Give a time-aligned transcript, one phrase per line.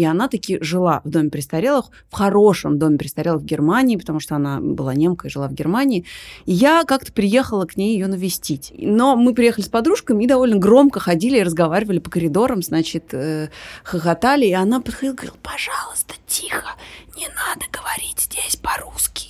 [0.00, 4.34] И она таки жила в доме престарелых, в хорошем доме престарелых в Германии, потому что
[4.34, 6.06] она была немка и жила в Германии.
[6.46, 8.72] И я как-то приехала к ней ее навестить.
[8.78, 13.50] Но мы приехали с подружками и довольно громко ходили и разговаривали по коридорам, значит, э,
[13.84, 14.46] хохотали.
[14.46, 16.70] И она подходила и говорила, пожалуйста, тихо,
[17.14, 19.28] не надо говорить здесь по-русски.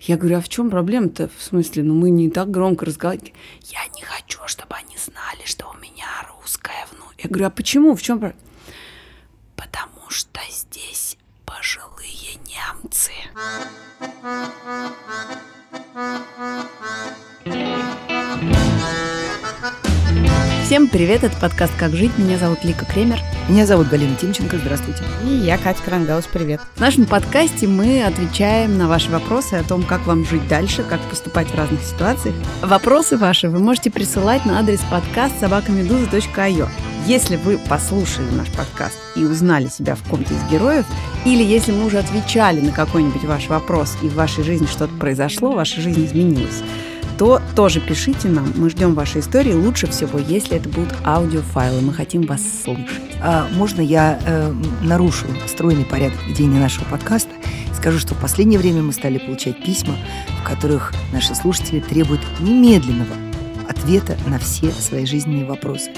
[0.00, 1.30] Я говорю, а в чем проблема-то?
[1.34, 3.32] В смысле, ну мы не так громко разговариваем.
[3.62, 6.04] Я не хочу, чтобы они знали, что у меня
[6.42, 7.14] русская внук.
[7.16, 7.94] Я говорю, а почему?
[7.96, 8.44] В чем проблема?
[9.56, 13.10] Потому что здесь пожилые немцы.
[20.64, 22.16] Всем привет, это подкаст «Как жить».
[22.16, 23.20] Меня зовут Лика Кремер.
[23.50, 25.02] Меня зовут Галина Тимченко, здравствуйте.
[25.22, 26.58] И я, Катя Крангаус, привет.
[26.76, 31.02] В нашем подкасте мы отвечаем на ваши вопросы о том, как вам жить дальше, как
[31.02, 32.34] поступать в разных ситуациях.
[32.62, 36.70] Вопросы ваши вы можете присылать на адрес подкаст собакамедуза.io.
[37.06, 40.86] Если вы послушали наш подкаст и узнали себя в ком-то из героев,
[41.26, 45.52] или если мы уже отвечали на какой-нибудь ваш вопрос и в вашей жизни что-то произошло,
[45.52, 46.62] ваша жизнь изменилась,
[47.18, 48.52] то тоже пишите нам.
[48.56, 49.52] Мы ждем вашей истории.
[49.52, 51.80] Лучше всего, если это будут аудиофайлы.
[51.80, 52.88] Мы хотим вас слышать.
[53.22, 57.30] А можно я э, нарушу стройный порядок ведения нашего подкаста?
[57.74, 59.94] Скажу, что в последнее время мы стали получать письма,
[60.40, 63.14] в которых наши слушатели требуют немедленного
[63.68, 65.90] ответа на все свои жизненные вопросы.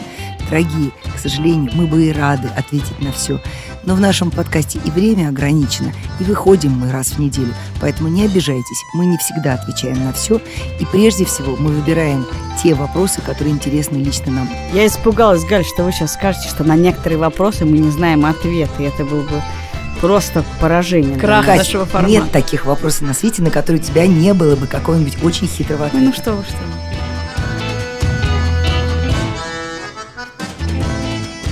[0.48, 3.40] Дорогие, к сожалению, мы бы и рады ответить на все,
[3.86, 7.54] но в нашем подкасте и время ограничено, и выходим мы раз в неделю.
[7.80, 10.40] Поэтому не обижайтесь, мы не всегда отвечаем на все.
[10.80, 12.26] И прежде всего мы выбираем
[12.62, 14.50] те вопросы, которые интересны лично нам.
[14.72, 18.82] Я испугалась, Галь, что вы сейчас скажете, что на некоторые вопросы мы не знаем ответа.
[18.82, 19.42] И это был бы
[20.00, 21.18] просто поражение.
[21.18, 22.10] Крах Кать, нашего формата.
[22.10, 25.86] Нет таких вопросов на свете, на которые у тебя не было бы какого-нибудь очень хитрого
[25.86, 26.06] ответа.
[26.06, 26.95] Ну что вы, что вы.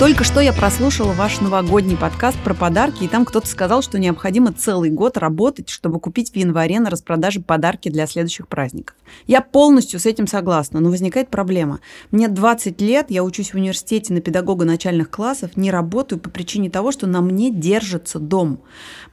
[0.04, 4.52] Только что я прослушала ваш новогодний подкаст про подарки, и там кто-то сказал, что необходимо
[4.52, 8.96] целый год работать, чтобы купить в январе на распродаже подарки для следующих праздников.
[9.26, 11.80] Я полностью с этим согласна, но возникает проблема.
[12.10, 16.68] Мне 20 лет, я учусь в университете на педагога начальных классов, не работаю по причине
[16.68, 18.60] того, что на мне держится дом.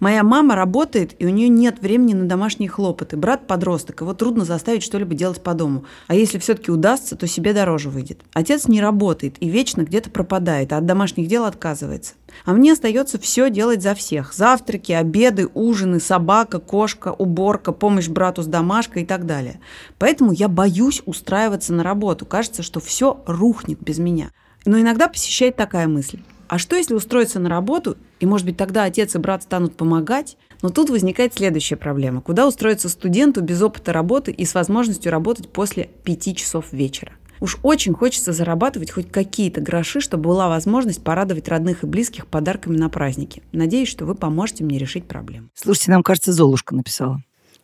[0.01, 3.15] Моя мама работает, и у нее нет времени на домашние хлопоты.
[3.15, 5.85] Брат подросток, его трудно заставить что-либо делать по дому.
[6.07, 8.19] А если все-таки удастся, то себе дороже выйдет.
[8.33, 12.13] Отец не работает и вечно где-то пропадает, а от домашних дел отказывается.
[12.45, 14.33] А мне остается все делать за всех.
[14.33, 19.59] Завтраки, обеды, ужины, собака, кошка, уборка, помощь брату с домашкой и так далее.
[19.97, 22.25] Поэтому я боюсь устраиваться на работу.
[22.25, 24.31] Кажется, что все рухнет без меня.
[24.65, 26.19] Но иногда посещает такая мысль.
[26.47, 30.37] А что, если устроиться на работу, и, может быть, тогда отец и брат станут помогать?
[30.61, 32.21] Но тут возникает следующая проблема.
[32.21, 37.13] Куда устроиться студенту без опыта работы и с возможностью работать после пяти часов вечера?
[37.41, 42.77] Уж очень хочется зарабатывать хоть какие-то гроши, чтобы была возможность порадовать родных и близких подарками
[42.77, 43.41] на праздники.
[43.51, 45.49] Надеюсь, что вы поможете мне решить проблему.
[45.55, 47.21] Слушайте, нам кажется, Золушка написала.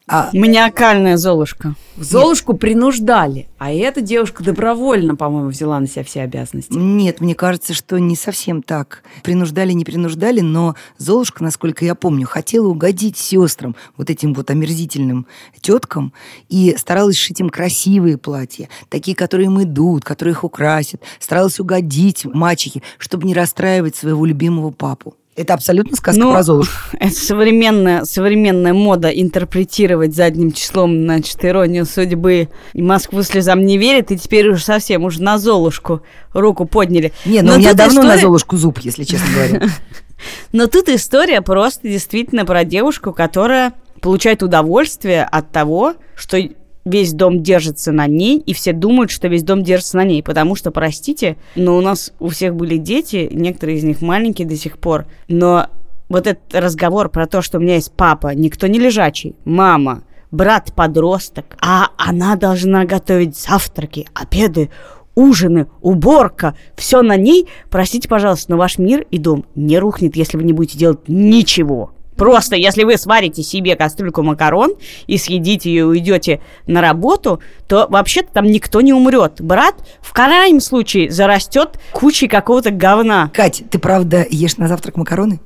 [0.09, 1.75] А Маниакальная Золушка.
[1.97, 6.73] Золушку принуждали, а эта девушка добровольно, по-моему, взяла на себя все обязанности.
[6.73, 9.03] Нет, мне кажется, что не совсем так.
[9.23, 15.27] Принуждали, не принуждали, но Золушка, насколько я помню, хотела угодить сестрам, вот этим вот омерзительным
[15.59, 16.13] теткам,
[16.47, 21.01] и старалась шить им красивые платья, такие, которые им идут, которые их украсят.
[21.19, 25.15] Старалась угодить мачехе, чтобы не расстраивать своего любимого папу.
[25.37, 26.73] Это абсолютно сказка Ну, про Золушку.
[26.99, 32.49] Это современная, современная мода интерпретировать задним числом, значит, иронию судьбы.
[32.73, 36.01] И Москву слезам не верит, и теперь уже совсем уже на Золушку
[36.33, 37.13] руку подняли.
[37.25, 39.67] Не, ну Но у меня давно на история- Золушку зуб, если честно говоря.
[40.51, 46.39] Но тут история просто действительно про девушку, которая получает удовольствие от того, что
[46.87, 50.23] весь дом держится на ней, и все думают, что весь дом держится на ней.
[50.23, 54.55] Потому что, простите, но у нас у всех были дети, некоторые из них маленькие до
[54.55, 55.67] сих пор, но
[56.09, 61.57] вот этот разговор про то, что у меня есть папа, никто не лежачий, мама, брат-подросток,
[61.61, 64.69] а она должна готовить завтраки, обеды,
[65.15, 70.37] ужины, уборка, все на ней, простите, пожалуйста, но ваш мир и дом не рухнет, если
[70.37, 71.91] вы не будете делать ничего.
[72.17, 74.73] Просто если вы сварите себе кастрюльку макарон
[75.05, 79.39] и съедите ее и уйдете на работу, то вообще-то там никто не умрет.
[79.39, 83.31] Брат в крайнем случае зарастет кучей какого-то говна.
[83.33, 85.39] Кать, ты правда ешь на завтрак макароны?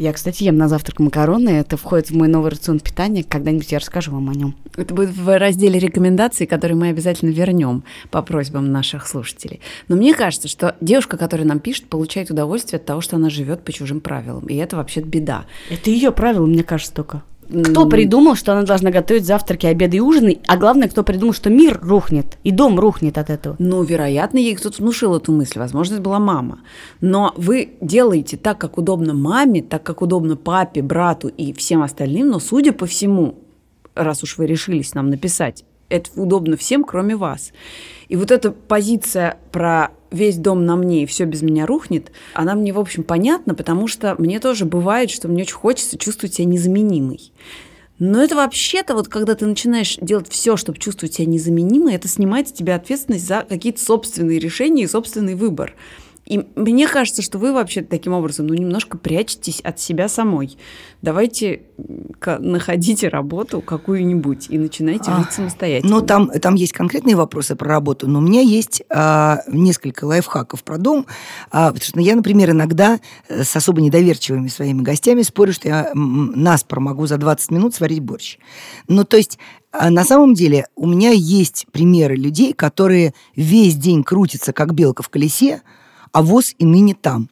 [0.00, 1.50] Я, кстати, ем на завтрак макароны.
[1.50, 3.22] Это входит в мой новый рацион питания.
[3.22, 4.56] Когда-нибудь я расскажу вам о нем.
[4.74, 9.60] Это будет в разделе рекомендаций, которые мы обязательно вернем по просьбам наших слушателей.
[9.88, 13.62] Но мне кажется, что девушка, которая нам пишет, получает удовольствие от того, что она живет
[13.62, 14.46] по чужим правилам.
[14.46, 15.44] И это вообще беда.
[15.68, 17.22] Это ее правило, мне кажется, только.
[17.50, 20.40] Кто придумал, что она должна готовить завтраки, обеды и ужины?
[20.46, 23.56] А главное, кто придумал, что мир рухнет, и дом рухнет от этого?
[23.58, 25.58] Ну, вероятно, ей кто-то внушил эту мысль.
[25.58, 26.60] Возможно, это была мама.
[27.00, 32.28] Но вы делаете так, как удобно маме, так, как удобно папе, брату и всем остальным.
[32.28, 33.36] Но, судя по всему,
[33.94, 37.52] раз уж вы решились нам написать, это удобно всем, кроме вас.
[38.08, 42.54] И вот эта позиция про весь дом на мне и все без меня рухнет, она
[42.54, 46.46] мне, в общем, понятна, потому что мне тоже бывает, что мне очень хочется чувствовать себя
[46.46, 47.32] незаменимой.
[48.00, 52.48] Но это вообще-то вот когда ты начинаешь делать все, чтобы чувствовать себя незаменимой, это снимает
[52.48, 55.74] с тебя ответственность за какие-то собственные решения и собственный выбор.
[56.30, 60.56] И мне кажется, что вы вообще таким образом, ну, немножко прячетесь от себя самой.
[61.02, 61.62] Давайте
[62.38, 65.96] находите работу какую-нибудь и начинайте жить самостоятельно.
[65.96, 70.62] Ну, там, там есть конкретные вопросы про работу, но у меня есть а, несколько лайфхаков
[70.62, 71.06] про дом.
[71.50, 75.90] А, потому что я, например, иногда э, с особо недоверчивыми своими гостями спорю, что я
[75.94, 78.38] наспор могу за 20 минут сварить борщ.
[78.86, 79.36] Ну, то есть
[79.72, 85.02] а на самом деле у меня есть примеры людей, которые весь день крутятся, как белка
[85.02, 85.62] в колесе,
[86.12, 87.28] а ВОЗ и ныне там.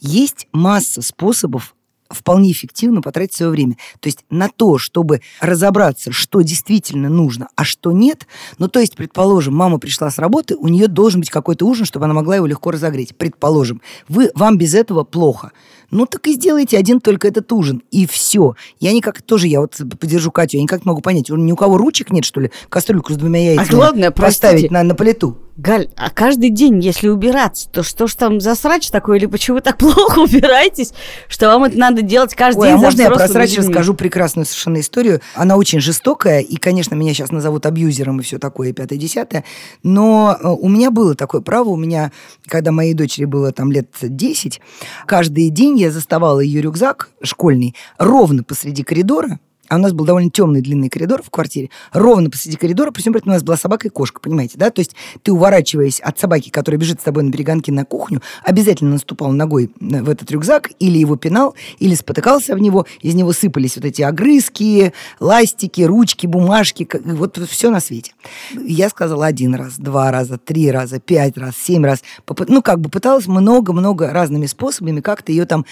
[0.00, 1.74] Есть масса способов
[2.10, 3.76] вполне эффективно потратить свое время.
[4.00, 8.26] То есть на то, чтобы разобраться, что действительно нужно, а что нет.
[8.58, 12.06] Ну, то есть, предположим, мама пришла с работы, у нее должен быть какой-то ужин, чтобы
[12.06, 13.16] она могла его легко разогреть.
[13.16, 15.52] Предположим, вы, вам без этого плохо.
[15.90, 18.54] Ну, так и сделайте один только этот ужин, и все.
[18.78, 21.76] Я никак тоже, я вот подержу Катю, я никак не могу понять, ни у кого
[21.76, 25.36] ручек нет, что ли, кастрюльку с двумя яйцами а главное, поставить на, на плиту?
[25.60, 29.58] Галь, а каждый день, если убираться, то что ж там за срач такой, или почему
[29.58, 30.94] вы так плохо убираетесь,
[31.28, 32.76] что вам это надо делать каждый Ой, день?
[32.76, 33.66] а можно я про срач людьми?
[33.66, 35.20] расскажу прекрасную совершенно историю?
[35.34, 39.44] Она очень жестокая, и, конечно, меня сейчас назовут абьюзером и все такое, пятое-десятое,
[39.82, 42.10] но э, у меня было такое право, у меня,
[42.46, 44.62] когда моей дочери было там лет 10,
[45.04, 49.38] каждый день я заставала ее рюкзак школьный ровно посреди коридора,
[49.70, 53.12] а у нас был довольно темный длинный коридор в квартире, ровно посреди коридора, при всем
[53.12, 54.70] при этом у нас была собака и кошка, понимаете, да?
[54.70, 58.90] То есть ты, уворачиваясь от собаки, которая бежит с тобой на перегонке на кухню, обязательно
[58.90, 63.76] наступал ногой в этот рюкзак, или его пинал, или спотыкался в него, из него сыпались
[63.76, 68.12] вот эти огрызки, ластики, ручки, бумажки, вот все на свете.
[68.54, 72.02] Я сказала один раз, два раза, три раза, пять раз, семь раз,
[72.48, 75.64] ну, как бы пыталась много-много разными способами как-то ее там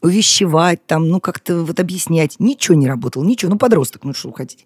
[0.00, 2.36] увещевать, там, ну, как-то вот объяснять.
[2.38, 3.52] Ничего не работало, ничего.
[3.52, 4.64] Ну, подросток, ну, что хотите.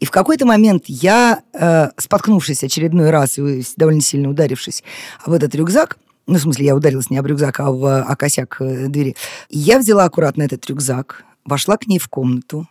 [0.00, 4.82] И в какой-то момент я, э, споткнувшись очередной раз и довольно сильно ударившись
[5.24, 8.56] об этот рюкзак, ну, в смысле, я ударилась не об рюкзак, а в а косяк
[8.60, 9.16] э, двери,
[9.50, 12.68] я взяла аккуратно этот рюкзак, вошла к ней в комнату.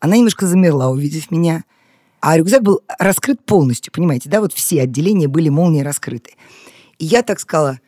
[0.00, 1.64] Она немножко замерла, увидев меня.
[2.20, 4.40] А рюкзак был раскрыт полностью, понимаете, да?
[4.40, 6.32] Вот все отделения были молнией раскрыты.
[6.98, 7.78] И я так сказала,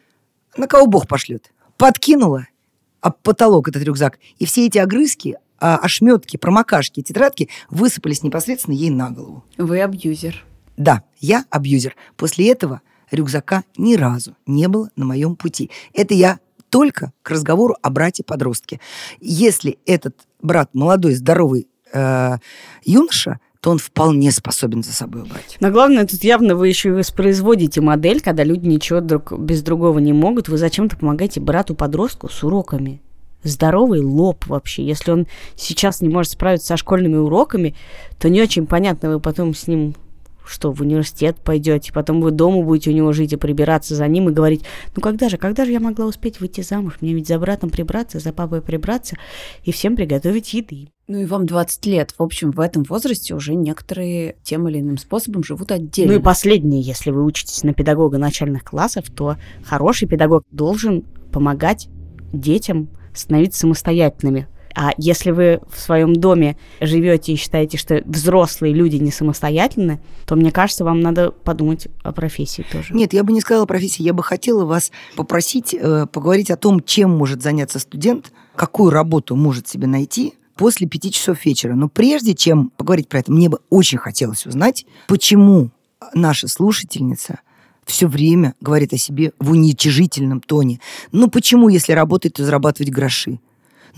[0.57, 1.53] на кого Бог пошлет?
[1.77, 2.47] Подкинула
[3.01, 4.19] об потолок этот рюкзак.
[4.39, 9.45] И все эти огрызки, а, ошметки, промокашки, тетрадки высыпались непосредственно ей на голову.
[9.59, 10.45] Вы абьюзер.
[10.77, 11.97] Да, я абьюзер.
[12.17, 12.81] После этого
[13.11, 15.71] рюкзака ни разу не было на моем пути.
[15.93, 16.39] Это я
[16.71, 18.81] только к разговору о брате-подростке.
[19.21, 22.37] Если этот брат молодой, здоровый э,
[22.85, 25.59] юноша, то он вполне способен за собой убрать.
[25.61, 29.99] Но главное, тут явно вы еще и воспроизводите модель, когда люди ничего друг без другого
[29.99, 30.49] не могут.
[30.49, 33.03] Вы зачем-то помогаете брату-подростку с уроками.
[33.43, 34.85] Здоровый лоб вообще.
[34.85, 35.27] Если он
[35.57, 37.75] сейчас не может справиться со школьными уроками,
[38.19, 39.95] то не очень понятно, вы потом с ним
[40.45, 44.29] что, в университет пойдете, потом вы дома будете у него жить и прибираться за ним
[44.29, 44.65] и говорить,
[44.97, 46.99] ну когда же, когда же я могла успеть выйти замуж?
[47.01, 49.17] Мне ведь за братом прибраться, за папой прибраться
[49.65, 50.89] и всем приготовить еды.
[51.09, 52.15] Ну и вам 20 лет.
[52.17, 56.13] В общем, в этом возрасте уже некоторые тем или иным способом живут отдельно.
[56.13, 61.89] Ну и последнее, если вы учитесь на педагога начальных классов, то хороший педагог должен помогать
[62.33, 64.47] детям становиться самостоятельными.
[64.75, 70.37] А если вы в своем доме живете и считаете, что взрослые люди не самостоятельны, то
[70.37, 72.95] мне кажется, вам надо подумать о профессии тоже.
[72.95, 74.03] Нет, я бы не сказала о профессии.
[74.03, 79.37] Я бы хотела вас попросить э, поговорить о том, чем может заняться студент, какую работу
[79.37, 81.75] может себе найти после пяти часов вечера.
[81.75, 85.71] Но прежде чем поговорить про это, мне бы очень хотелось узнать, почему
[86.15, 87.41] наша слушательница
[87.87, 90.81] все время говорит о себе в уничижительном тоне.
[91.13, 93.41] Ну почему, если работает, то зарабатывать гроши?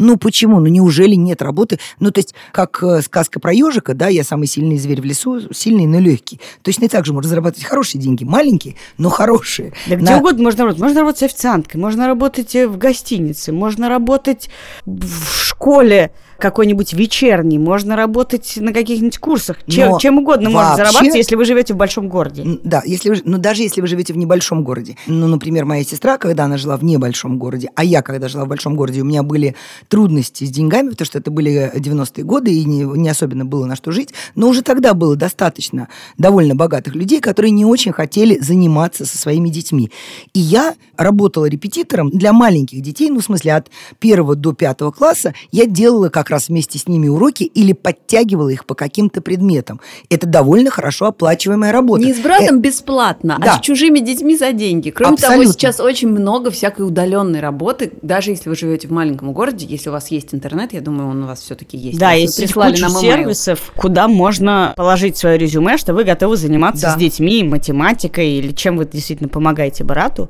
[0.02, 0.58] Ну почему?
[0.58, 1.78] Ну неужели нет работы?
[2.00, 5.42] Ну то есть, как э, сказка про ежика, да, я самый сильный зверь в лесу,
[5.54, 6.40] сильный, но легкий.
[6.62, 9.72] Точно так же можно зарабатывать хорошие деньги, маленькие, но хорошие.
[9.86, 10.82] Да где угодно можно работать.
[10.82, 14.50] Можно работать официанткой, можно работать э, в гостинице, можно работать
[14.84, 16.10] в школе
[16.42, 19.58] какой-нибудь вечерний, можно работать на каких-нибудь курсах.
[19.68, 22.58] Чем, чем угодно можно вообще- зарабатывать, если вы живете в большом городе.
[22.64, 24.96] Да, если вы, ну даже если вы живете в небольшом городе.
[25.06, 28.48] Ну, например, моя сестра, когда она жила в небольшом городе, а я, когда жила в
[28.48, 29.54] большом городе, у меня были
[29.88, 33.76] трудности с деньгами, потому что это были 90-е годы, и не, не особенно было на
[33.76, 34.12] что жить.
[34.34, 39.48] Но уже тогда было достаточно довольно богатых людей, которые не очень хотели заниматься со своими
[39.48, 39.90] детьми.
[40.34, 43.70] И я работала репетитором для маленьких детей, ну, в смысле, от
[44.00, 45.34] первого до пятого класса.
[45.52, 49.80] Я делала как раз вместе с ними уроки или подтягивала их по каким-то предметам.
[50.10, 52.04] Это довольно хорошо оплачиваемая работа.
[52.04, 53.54] Не с братом бесплатно, да.
[53.54, 54.90] а с чужими детьми за деньги.
[54.90, 55.52] Кроме того, Абсолютно.
[55.52, 57.92] сейчас очень много всякой удаленной работы.
[58.02, 61.22] Даже если вы живете в маленьком городе, если у вас есть интернет, я думаю, он
[61.22, 61.98] у вас все-таки есть.
[61.98, 66.86] Да, есть прислали куча нам сервисов, куда можно положить свое резюме, что вы готовы заниматься
[66.86, 66.94] Да.
[66.94, 70.28] с детьми, математикой или чем вы действительно помогаете брату.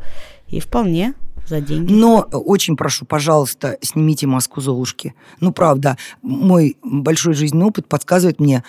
[0.48, 1.14] И вполне
[1.46, 1.92] за деньги.
[1.92, 5.14] Но очень прошу, пожалуйста, снимите маску Золушки.
[5.40, 8.64] Ну, правда, мой большой жизненный опыт подсказывает мне,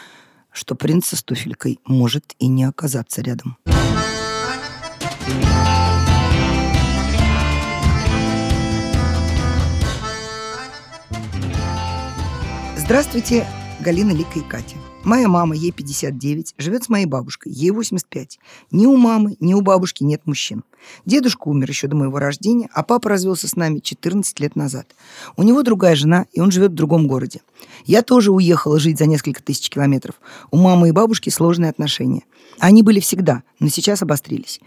[0.52, 3.58] что принца с туфелькой может и не оказаться рядом.
[12.78, 13.48] Здравствуйте,
[13.80, 14.76] Галина, Лика и Катя.
[15.04, 18.40] Моя мама, ей 59, живет с моей бабушкой, ей 85.
[18.72, 20.64] Ни у мамы, ни у бабушки нет мужчин.
[21.06, 24.96] Дедушка умер еще до моего рождения, а папа развелся с нами 14 лет назад.
[25.36, 27.42] У него другая жена, и он живет в другом городе.
[27.86, 30.16] Я тоже уехала жить за несколько тысяч километров.
[30.52, 32.24] У мамы и бабушки сложные отношения.
[32.60, 34.60] Они были всегда, но сейчас обострились.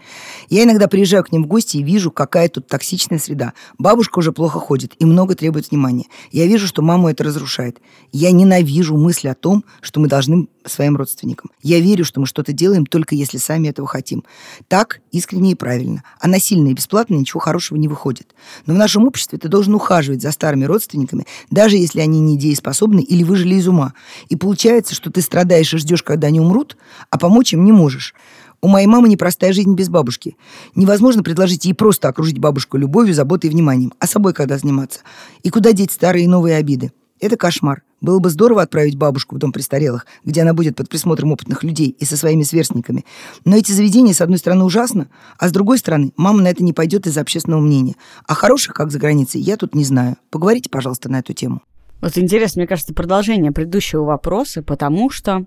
[0.49, 3.53] Я иногда приезжаю к ним в гости и вижу, какая тут токсичная среда.
[3.77, 6.05] Бабушка уже плохо ходит и много требует внимания.
[6.31, 7.79] Я вижу, что маму это разрушает.
[8.11, 11.51] Я ненавижу мысли о том, что мы должны своим родственникам.
[11.61, 14.23] Я верю, что мы что-то делаем только если сами этого хотим.
[14.67, 16.03] Так искренне и правильно.
[16.19, 18.35] А насильно и бесплатно ничего хорошего не выходит.
[18.65, 23.23] Но в нашем обществе ты должен ухаживать за старыми родственниками, даже если они недееспособны или
[23.23, 23.93] выжили из ума.
[24.29, 26.77] И получается, что ты страдаешь и ждешь, когда они умрут,
[27.09, 28.13] а помочь им не можешь.
[28.59, 30.35] У моей мамы непростая жизнь без бабушки.
[30.73, 33.93] Невозможно предложить ей просто окружить бабушку любовью, заботой и вниманием.
[33.99, 35.01] А собой когда заниматься?
[35.43, 36.91] И куда деть старые и новые обиды?
[37.19, 37.83] Это кошмар.
[37.99, 41.95] Было бы здорово отправить бабушку в дом престарелых, где она будет под присмотром опытных людей
[41.97, 43.05] и со своими сверстниками.
[43.43, 45.07] Но эти заведения, с одной стороны, ужасно,
[45.39, 47.95] а с другой стороны, мама на это не пойдет из-за общественного мнения.
[48.27, 50.17] А хороших, как за границей, я тут не знаю.
[50.29, 51.61] Поговорите, пожалуйста, на эту тему.
[52.01, 55.45] Вот интересно, мне кажется, продолжение предыдущего вопроса, потому что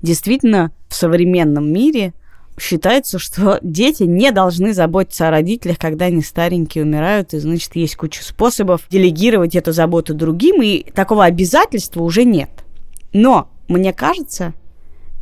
[0.00, 2.14] действительно в современном мире
[2.58, 7.96] считается, что дети не должны заботиться о родителях, когда они старенькие умирают, и, значит, есть
[7.96, 12.50] куча способов делегировать эту заботу другим, и такого обязательства уже нет.
[13.12, 14.54] Но, мне кажется,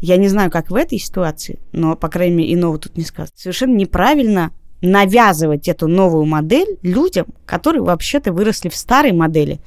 [0.01, 3.33] я не знаю, как в этой ситуации, но, по крайней мере, иного тут не сказано,
[3.37, 9.61] совершенно неправильно навязывать эту новую модель людям, которые вообще-то выросли в старой модели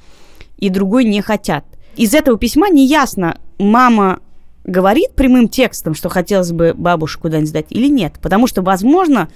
[0.58, 1.64] и другой не хотят.
[1.96, 4.20] Из этого письма не ясно, мама
[4.64, 8.14] говорит прямым текстом, что хотелось бы бабушку куда-нибудь сдать или нет.
[8.20, 9.28] Потому что, возможно,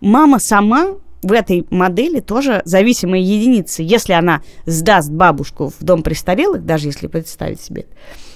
[0.00, 3.82] мама сама в этой модели тоже зависимая единица.
[3.82, 7.86] Если она сдаст бабушку в дом престарелых, даже если представить себе,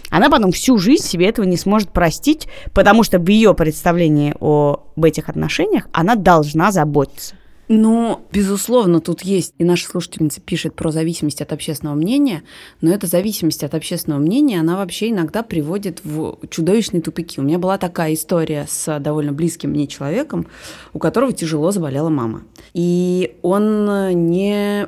[0.09, 5.05] она потом всю жизнь себе этого не сможет простить, потому что в ее представлении об
[5.05, 7.35] этих отношениях она должна заботиться.
[7.69, 12.45] Ну, безусловно, тут есть, и наша слушательница пишет про зависимость от общественного мнения,
[12.81, 17.41] но эта зависимость от общественного мнения, она вообще иногда приводит в чудовищные тупики.
[17.41, 20.47] У меня была такая история с довольно близким мне человеком,
[20.93, 22.43] у которого тяжело заболела мама.
[22.73, 24.87] И он не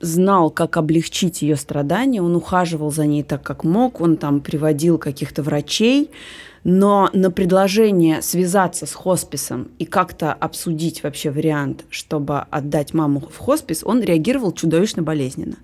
[0.00, 4.98] знал, как облегчить ее страдания, он ухаживал за ней так, как мог, он там приводил
[4.98, 6.10] каких-то врачей,
[6.64, 13.36] но на предложение связаться с хосписом и как-то обсудить вообще вариант, чтобы отдать маму в
[13.38, 15.56] хоспис, он реагировал чудовищно болезненно.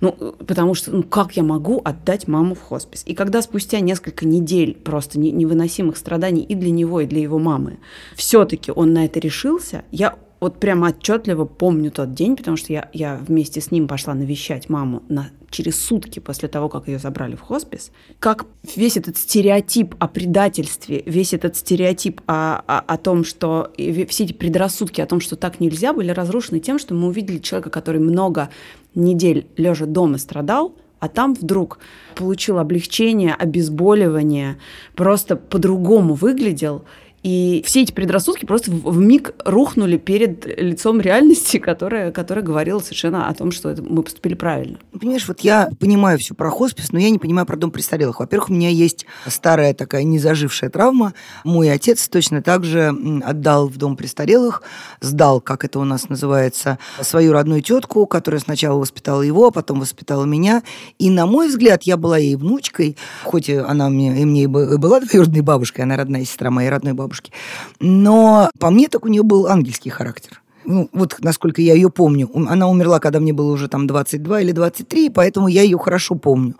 [0.00, 3.02] Ну, потому что, ну, как я могу отдать маму в хоспис?
[3.04, 7.78] И когда спустя несколько недель просто невыносимых страданий и для него, и для его мамы,
[8.14, 12.88] все-таки он на это решился, я вот прямо отчетливо помню тот день, потому что я,
[12.92, 17.34] я вместе с ним пошла навещать маму на, через сутки после того, как ее забрали
[17.34, 17.90] в хоспис.
[18.18, 24.24] Как весь этот стереотип о предательстве, весь этот стереотип о, о, о том, что все
[24.24, 28.00] эти предрассудки о том, что так нельзя, были разрушены тем, что мы увидели человека, который
[28.00, 28.50] много
[28.94, 31.78] недель лежа дома страдал, а там вдруг
[32.16, 34.58] получил облегчение, обезболивание,
[34.94, 36.84] просто по-другому выглядел.
[37.22, 43.28] И все эти предрассудки просто в, миг рухнули перед лицом реальности, которая, которая говорила совершенно
[43.28, 44.78] о том, что это, мы поступили правильно.
[44.98, 48.20] Понимаешь, вот я понимаю все про хоспис, но я не понимаю про дом престарелых.
[48.20, 51.14] Во-первых, у меня есть старая такая незажившая травма.
[51.44, 52.94] Мой отец точно так же
[53.24, 54.62] отдал в дом престарелых,
[55.00, 59.80] сдал, как это у нас называется, свою родную тетку, которая сначала воспитала его, а потом
[59.80, 60.62] воспитала меня.
[60.98, 65.00] И, на мой взгляд, я была ей внучкой, хоть она мне, и мне и была
[65.00, 67.32] двоюродной бабушкой, она родная сестра моей родной бабушки, бабушки.
[67.80, 72.30] Но по мне так у нее был ангельский характер ну, вот насколько я ее помню.
[72.34, 76.56] Она умерла, когда мне было уже там 22 или 23, поэтому я ее хорошо помню.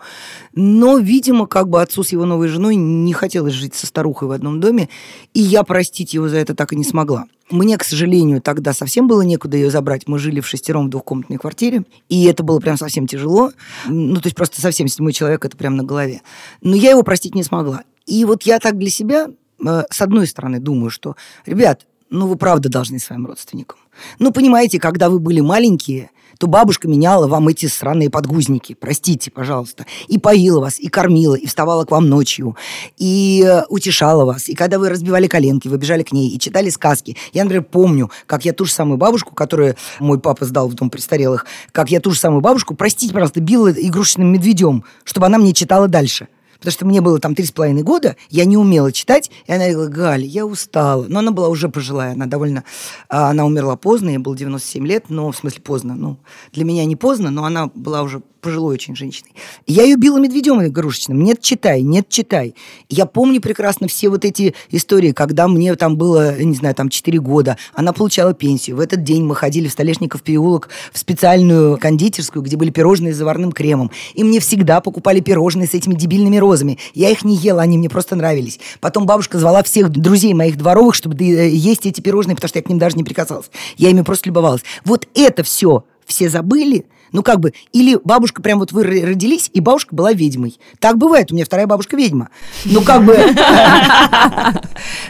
[0.55, 4.31] Но, видимо, как бы отцу с его новой женой не хотелось жить со старухой в
[4.31, 4.89] одном доме,
[5.35, 7.25] и я простить его за это так и не смогла.
[7.51, 10.07] Мне, к сожалению, тогда совсем было некуда ее забрать.
[10.07, 13.51] Мы жили в шестером в двухкомнатной квартире, и это было прям совсем тяжело.
[13.87, 16.21] Ну, то есть просто совсем седьмой человек, это прям на голове.
[16.61, 17.83] Но я его простить не смогла.
[18.07, 19.27] И вот я так для себя
[19.65, 23.79] Э, с одной стороны, думаю, что, ребят, ну вы правда должны своим родственникам.
[24.17, 29.85] Ну, понимаете, когда вы были маленькие, то бабушка меняла вам эти сраные подгузники, простите, пожалуйста,
[30.07, 32.55] и поила вас, и кормила, и вставала к вам ночью,
[32.97, 34.47] и э, утешала вас.
[34.47, 37.17] И когда вы разбивали коленки, вы бежали к ней и читали сказки.
[37.33, 40.89] Я, например, помню, как я ту же самую бабушку, которую мой папа сдал в дом
[40.89, 45.53] престарелых, как я ту же самую бабушку, простите, пожалуйста, била игрушечным медведем, чтобы она мне
[45.53, 49.31] читала дальше потому что мне было там три с половиной года, я не умела читать,
[49.47, 51.05] и она говорила, Галя, я устала.
[51.07, 52.63] Но она была уже пожилая, она довольно...
[53.07, 55.95] А, она умерла поздно, ей было 97 лет, но в смысле поздно.
[55.95, 56.17] Ну,
[56.53, 59.31] для меня не поздно, но она была уже пожилой очень женщиной.
[59.67, 61.23] Я ее била медведем игрушечным.
[61.23, 62.55] Нет, читай, нет, читай.
[62.89, 67.19] Я помню прекрасно все вот эти истории, когда мне там было, не знаю, там 4
[67.19, 68.77] года, она получала пенсию.
[68.77, 73.17] В этот день мы ходили в Столешников переулок в специальную кондитерскую, где были пирожные с
[73.17, 73.91] заварным кремом.
[74.13, 76.77] И мне всегда покупали пирожные с этими дебильными розами.
[76.93, 78.59] Я их не ела, они мне просто нравились.
[78.79, 82.69] Потом бабушка звала всех друзей моих дворовых, чтобы есть эти пирожные, потому что я к
[82.69, 83.49] ним даже не прикасалась.
[83.77, 84.61] Я ими просто любовалась.
[84.85, 89.59] Вот это все все забыли– ну, как бы, или бабушка прям вот вы родились, и
[89.59, 90.59] бабушка была ведьмой.
[90.79, 92.29] Так бывает, у меня вторая бабушка ведьма.
[92.65, 93.17] Ну, как бы...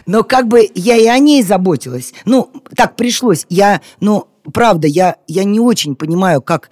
[0.05, 2.13] Но как бы я и о ней заботилась.
[2.25, 3.45] Ну, так пришлось.
[3.49, 6.69] Я, ну, правда, я, я не очень понимаю, как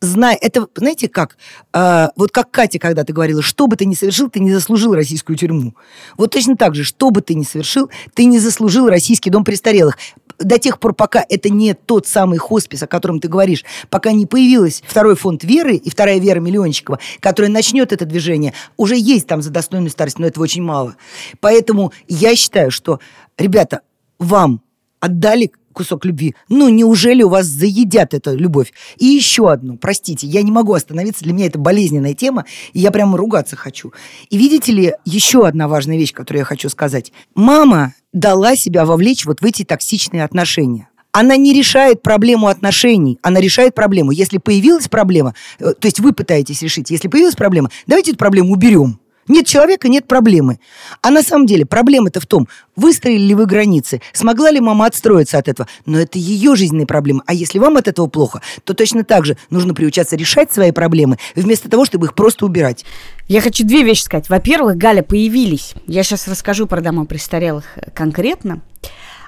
[0.00, 1.36] зная, это, знаете, как,
[1.72, 5.36] э, вот как Катя когда-то говорила, что бы ты ни совершил, ты не заслужил российскую
[5.36, 5.74] тюрьму.
[6.16, 9.96] Вот точно так же, что бы ты ни совершил, ты не заслужил российский дом престарелых.
[10.38, 14.26] До тех пор, пока это не тот самый хоспис, о котором ты говоришь, пока не
[14.26, 19.40] появилась второй фонд Веры и вторая Вера Миллиончикова, которая начнет это движение, уже есть там
[19.40, 20.96] за достойную старость, но этого очень мало.
[21.40, 23.00] Поэтому я считаю, что,
[23.38, 23.80] ребята,
[24.18, 24.60] вам
[25.00, 26.34] отдали кусок любви.
[26.48, 28.72] Ну, неужели у вас заедят эту любовь?
[28.96, 32.90] И еще одну, простите, я не могу остановиться, для меня это болезненная тема, и я
[32.90, 33.92] прямо ругаться хочу.
[34.30, 37.12] И видите ли, еще одна важная вещь, которую я хочу сказать.
[37.34, 43.40] Мама дала себя вовлечь вот в эти токсичные отношения она не решает проблему отношений, она
[43.40, 44.10] решает проблему.
[44.10, 48.52] Если появилась проблема, э, то есть вы пытаетесь решить, если появилась проблема, давайте эту проблему
[48.52, 49.00] уберем.
[49.28, 50.60] Нет человека, нет проблемы.
[51.02, 55.38] А на самом деле проблема-то в том, выстроили ли вы границы, смогла ли мама отстроиться
[55.38, 55.68] от этого.
[55.84, 57.22] Но это ее жизненные проблемы.
[57.26, 61.18] А если вам от этого плохо, то точно так же нужно приучаться решать свои проблемы,
[61.34, 62.84] вместо того, чтобы их просто убирать.
[63.28, 64.28] Я хочу две вещи сказать.
[64.28, 65.74] Во-первых, Галя, появились.
[65.86, 68.60] Я сейчас расскажу про дома престарелых конкретно.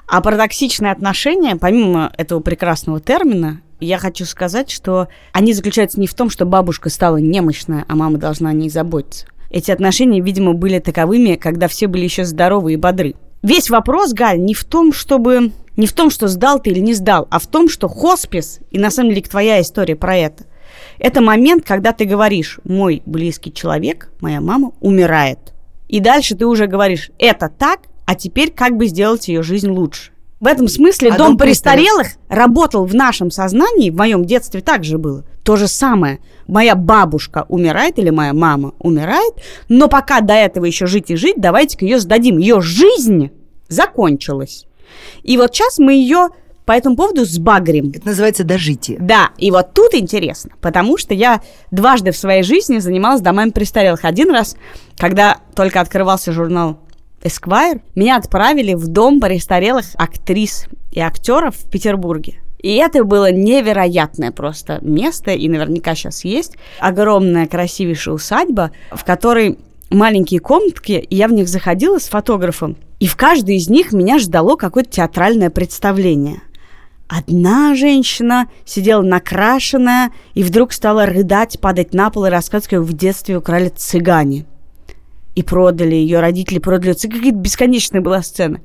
[0.07, 6.07] А про токсичные отношения, помимо этого прекрасного термина, я хочу сказать, что они заключаются не
[6.07, 9.27] в том, что бабушка стала немощная, а мама должна о ней заботиться.
[9.49, 13.15] Эти отношения, видимо, были таковыми, когда все были еще здоровы и бодры.
[13.41, 15.51] Весь вопрос, Галь, не в том, чтобы...
[15.77, 18.77] Не в том, что сдал ты или не сдал, а в том, что хоспис, и
[18.77, 20.43] на самом деле твоя история про это,
[20.97, 25.39] это момент, когда ты говоришь, мой близкий человек, моя мама, умирает.
[25.87, 30.11] И дальше ты уже говоришь, это так, а теперь как бы сделать ее жизнь лучше.
[30.41, 34.97] В этом смысле а дом, дом престарелых работал в нашем сознании, в моем детстве также
[34.97, 35.25] было.
[35.49, 36.19] То же самое.
[36.45, 39.33] Моя бабушка умирает или моя мама умирает,
[39.67, 42.37] но пока до этого еще жить и жить, давайте-ка ее сдадим.
[42.37, 43.31] Ее жизнь
[43.67, 44.67] закончилась.
[45.23, 46.27] И вот сейчас мы ее
[46.65, 47.91] по этому поводу сбагрим.
[47.95, 48.99] Это называется дожитие.
[48.99, 54.05] Да, и вот тут интересно, потому что я дважды в своей жизни занималась домами престарелых.
[54.05, 54.55] Один раз,
[54.99, 56.77] когда только открывался журнал
[57.23, 62.39] Esquire, меня отправили в дом престарелых актрис и актеров в Петербурге.
[62.59, 66.55] И это было невероятное просто место, и наверняка сейчас есть.
[66.79, 69.57] Огромная красивейшая усадьба, в которой
[69.89, 72.75] маленькие комнатки, и я в них заходила с фотографом.
[72.99, 76.41] И в каждой из них меня ждало какое-то театральное представление.
[77.07, 82.93] Одна женщина сидела накрашенная и вдруг стала рыдать, падать на пол и рассказывать, как в
[82.93, 84.45] детстве украли цыгане.
[85.35, 86.91] И продали ее, родители продали.
[86.91, 88.61] Это какая-то бесконечная была сцена.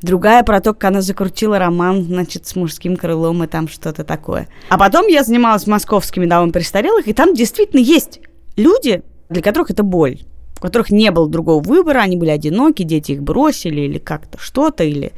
[0.00, 4.48] Другая про то, как она закрутила роман, значит, с мужским крылом и там что-то такое.
[4.68, 8.20] А потом я занималась московскими домами престарелых, и там действительно есть
[8.56, 10.20] люди, для которых это боль,
[10.58, 14.84] у которых не было другого выбора, они были одиноки, дети их бросили или как-то что-то,
[14.84, 15.12] или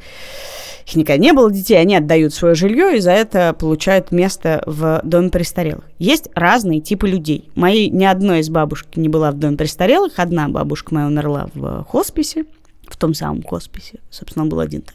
[0.87, 5.01] их никогда не было детей, они отдают свое жилье и за это получают место в
[5.03, 5.83] доме престарелых.
[5.99, 7.49] Есть разные типы людей.
[7.55, 10.13] Моей ни одной из бабушек не была в доме престарелых.
[10.15, 12.45] Одна бабушка моя умерла в хосписе,
[12.87, 13.99] в том самом хосписе.
[14.09, 14.85] Собственно, был один.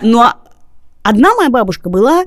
[0.00, 0.32] Но
[1.02, 2.24] одна моя бабушка была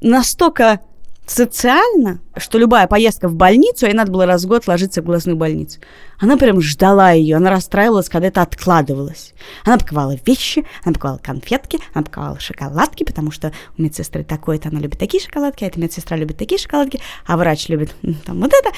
[0.00, 0.80] настолько
[1.26, 5.36] социально, что любая поездка в больницу, ей надо было раз в год ложиться в глазную
[5.36, 5.80] больницу.
[6.18, 9.34] Она прям ждала ее, она расстраивалась, когда это откладывалось.
[9.64, 14.80] Она паковала вещи, она паковала конфетки, она паковала шоколадки, потому что у медсестры такое-то, она
[14.80, 18.70] любит такие шоколадки, а эта медсестра любит такие шоколадки, а врач любит там вот это.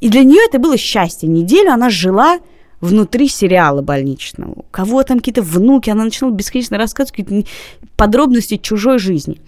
[0.00, 1.28] И для нее это было счастье.
[1.28, 2.38] Неделю она жила
[2.80, 4.52] внутри сериала больничного.
[4.56, 7.48] У кого там какие-то внуки, она начинала бесконечно рассказывать какие-то
[7.96, 9.40] подробности чужой жизни.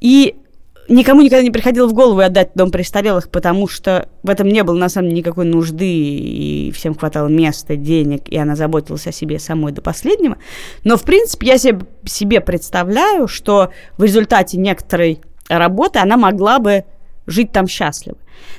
[0.00, 0.36] И
[0.88, 4.76] никому никогда не приходило в голову отдать дом престарелых, потому что в этом не было
[4.76, 9.38] на самом деле никакой нужды, и всем хватало места, денег, и она заботилась о себе
[9.38, 10.38] самой до последнего.
[10.84, 16.84] Но, в принципе, я себе, себе представляю, что в результате некоторой работы она могла бы
[17.26, 18.18] жить там счастливо.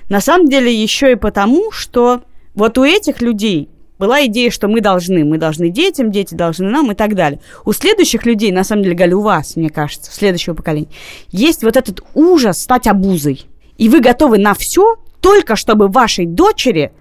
[0.10, 2.22] На самом деле еще и потому, что
[2.54, 3.70] вот у этих людей
[4.04, 7.40] была идея, что мы должны, мы должны детям, дети должны нам и так далее.
[7.64, 10.90] У следующих людей, на самом деле, Галя, у вас, мне кажется, следующего поколения,
[11.32, 13.46] есть вот этот ужас стать обузой.
[13.78, 16.92] И вы готовы на все, только чтобы вашей дочери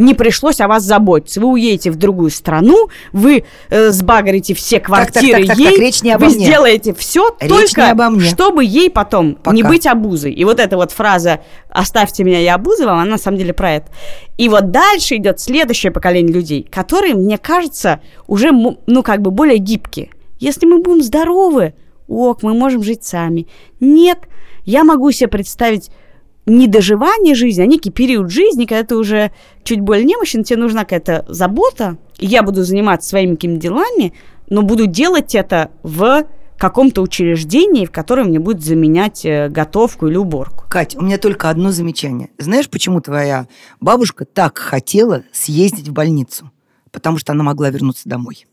[0.00, 1.40] не пришлось о вас заботиться.
[1.40, 5.78] Вы уедете в другую страну, вы э, сбагрите все квартиры так, так, так, ей, так,
[5.78, 6.46] речь не обо вы мне.
[6.46, 8.24] сделаете все Речь только, не обо мне.
[8.24, 9.54] чтобы ей потом Пока.
[9.54, 10.32] не быть обузой.
[10.32, 13.72] И вот эта вот фраза «оставьте меня, я обуза вам», она на самом деле про
[13.72, 13.92] это.
[14.38, 19.58] И вот дальше идет следующее поколение людей, которые, мне кажется, уже, ну, как бы более
[19.58, 20.10] гибкие.
[20.38, 21.74] Если мы будем здоровы,
[22.08, 23.46] ок, мы можем жить сами.
[23.80, 24.18] Нет,
[24.64, 25.90] я могу себе представить
[26.46, 29.30] не доживание жизни, а некий период жизни, когда ты уже
[29.62, 34.14] чуть более немощен, тебе нужна какая-то забота, я буду заниматься своими какими-то делами,
[34.48, 36.26] но буду делать это в
[36.58, 40.66] каком-то учреждении, в котором мне будет заменять э, готовку или уборку.
[40.68, 42.28] Кать, у меня только одно замечание.
[42.36, 43.48] Знаешь, почему твоя
[43.80, 46.50] бабушка так хотела съездить в больницу?
[46.90, 48.44] Потому что она могла вернуться домой.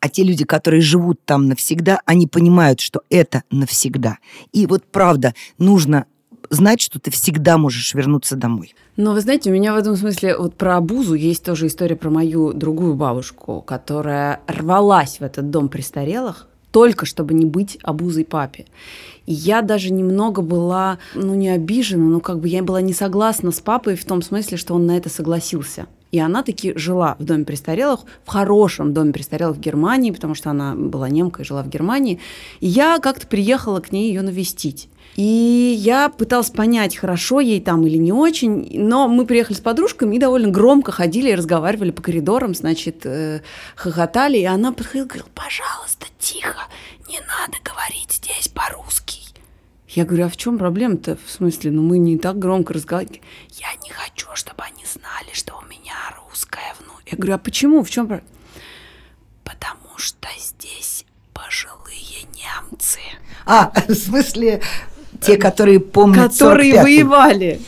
[0.00, 4.18] А те люди, которые живут там навсегда, они понимают, что это навсегда.
[4.52, 6.04] И вот правда, нужно
[6.48, 8.74] знать, что ты всегда можешь вернуться домой.
[8.96, 12.10] Но вы знаете, у меня в этом смысле вот про обузу есть тоже история про
[12.10, 18.66] мою другую бабушку, которая рвалась в этот дом престарелых только чтобы не быть обузой папе.
[19.26, 23.50] И я даже немного была, ну, не обижена, но как бы я была не согласна
[23.50, 25.86] с папой в том смысле, что он на это согласился.
[26.12, 30.50] И она таки жила в доме престарелых, в хорошем доме престарелых в Германии, потому что
[30.50, 32.18] она была немкой, жила в Германии.
[32.58, 34.88] И я как-то приехала к ней ее навестить.
[35.20, 40.16] И я пыталась понять, хорошо ей там или не очень, но мы приехали с подружками
[40.16, 43.42] и довольно громко ходили и разговаривали по коридорам, значит, э,
[43.76, 46.60] хохотали, и она подходила и говорила, пожалуйста, тихо,
[47.06, 49.20] не надо говорить здесь по-русски.
[49.90, 51.18] Я говорю, а в чем проблема-то?
[51.22, 53.20] В смысле, ну мы не так громко разговариваем.
[53.50, 55.96] Я не хочу, чтобы они знали, что у меня
[56.30, 57.02] русская внук.
[57.04, 57.84] Я говорю, а почему?
[57.84, 58.30] В чем проблема?
[59.44, 61.04] Потому что здесь
[61.34, 63.00] пожилые немцы.
[63.44, 64.62] А, в смысле,
[65.20, 66.82] те, которые помнят Которые 45-й.
[66.82, 67.60] воевали.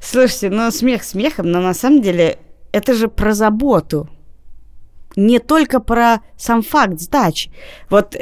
[0.00, 2.38] Слушайте, ну смех смехом, но на самом деле
[2.72, 4.08] это же про заботу.
[5.16, 7.52] Не только про сам факт сдачи.
[7.88, 8.18] Вот, э,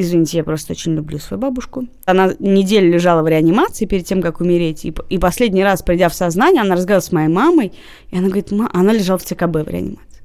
[0.00, 1.86] извините, я просто очень люблю свою бабушку.
[2.04, 4.84] Она неделю лежала в реанимации перед тем, как умереть.
[4.84, 7.72] И, и последний раз, придя в сознание, она разговаривала с моей мамой.
[8.10, 10.22] И она говорит, «Ма-» она лежала в ЦКБ в реанимации.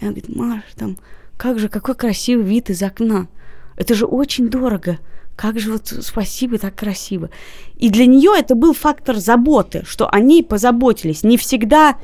[0.00, 0.96] И она говорит, Маш, там,
[1.36, 3.28] как же, какой красивый вид из окна.
[3.76, 4.98] Это же очень дорого.
[5.36, 7.28] Как же вот спасибо, так красиво.
[7.76, 11.22] И для нее это был фактор заботы, что о ней позаботились.
[11.22, 11.96] Не всегда,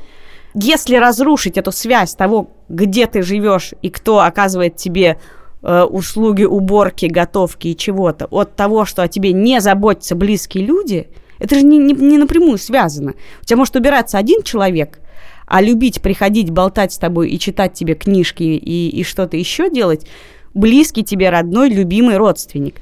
[0.54, 5.18] если разрушить эту связь того, где ты живешь и кто оказывает тебе
[5.62, 11.08] э, услуги уборки, готовки и чего-то, от того, что о тебе не заботятся близкие люди,
[11.38, 13.14] это же не, не, не напрямую связано.
[13.40, 15.00] У тебя может убираться один человек,
[15.46, 20.06] а любить, приходить, болтать с тобой и читать тебе книжки и, и что-то еще делать,
[20.52, 22.76] близкий тебе родной, любимый родственник.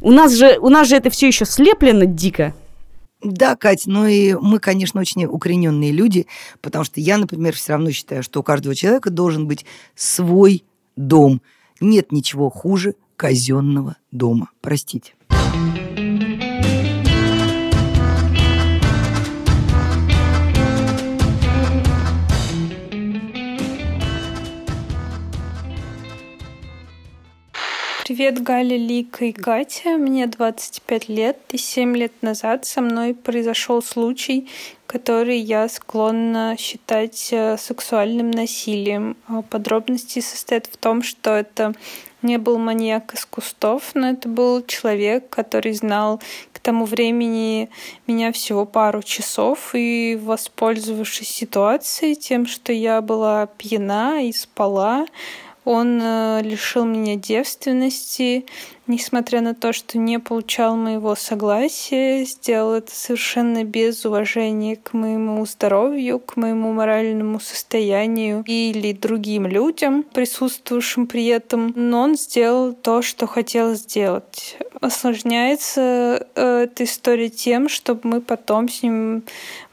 [0.00, 2.54] У нас же, у нас же это все еще слеплено дико.
[3.22, 6.26] Да, Кать, ну и мы, конечно, очень укорененные люди,
[6.62, 10.64] потому что я, например, все равно считаю, что у каждого человека должен быть свой
[10.96, 11.42] дом.
[11.80, 14.50] Нет ничего хуже казенного дома.
[14.62, 15.12] Простите.
[28.10, 29.90] Привет, Галя, Лика и Катя.
[29.90, 34.48] Мне 25 лет, и 7 лет назад со мной произошел случай,
[34.88, 39.16] который я склонна считать э, сексуальным насилием.
[39.28, 41.72] А подробности состоят в том, что это
[42.20, 46.20] не был маньяк из кустов, но это был человек, который знал
[46.52, 47.70] к тому времени
[48.08, 55.06] меня всего пару часов, и, воспользовавшись ситуацией, тем, что я была пьяна и спала,
[55.64, 58.46] он э, лишил меня девственности,
[58.86, 65.44] несмотря на то, что не получал моего согласия, сделал это совершенно без уважения к моему
[65.44, 71.72] здоровью, к моему моральному состоянию или другим людям, присутствующим при этом.
[71.76, 74.56] Но он сделал то, что хотел сделать.
[74.80, 79.24] Осложняется э, эта история тем, чтобы мы потом с ним,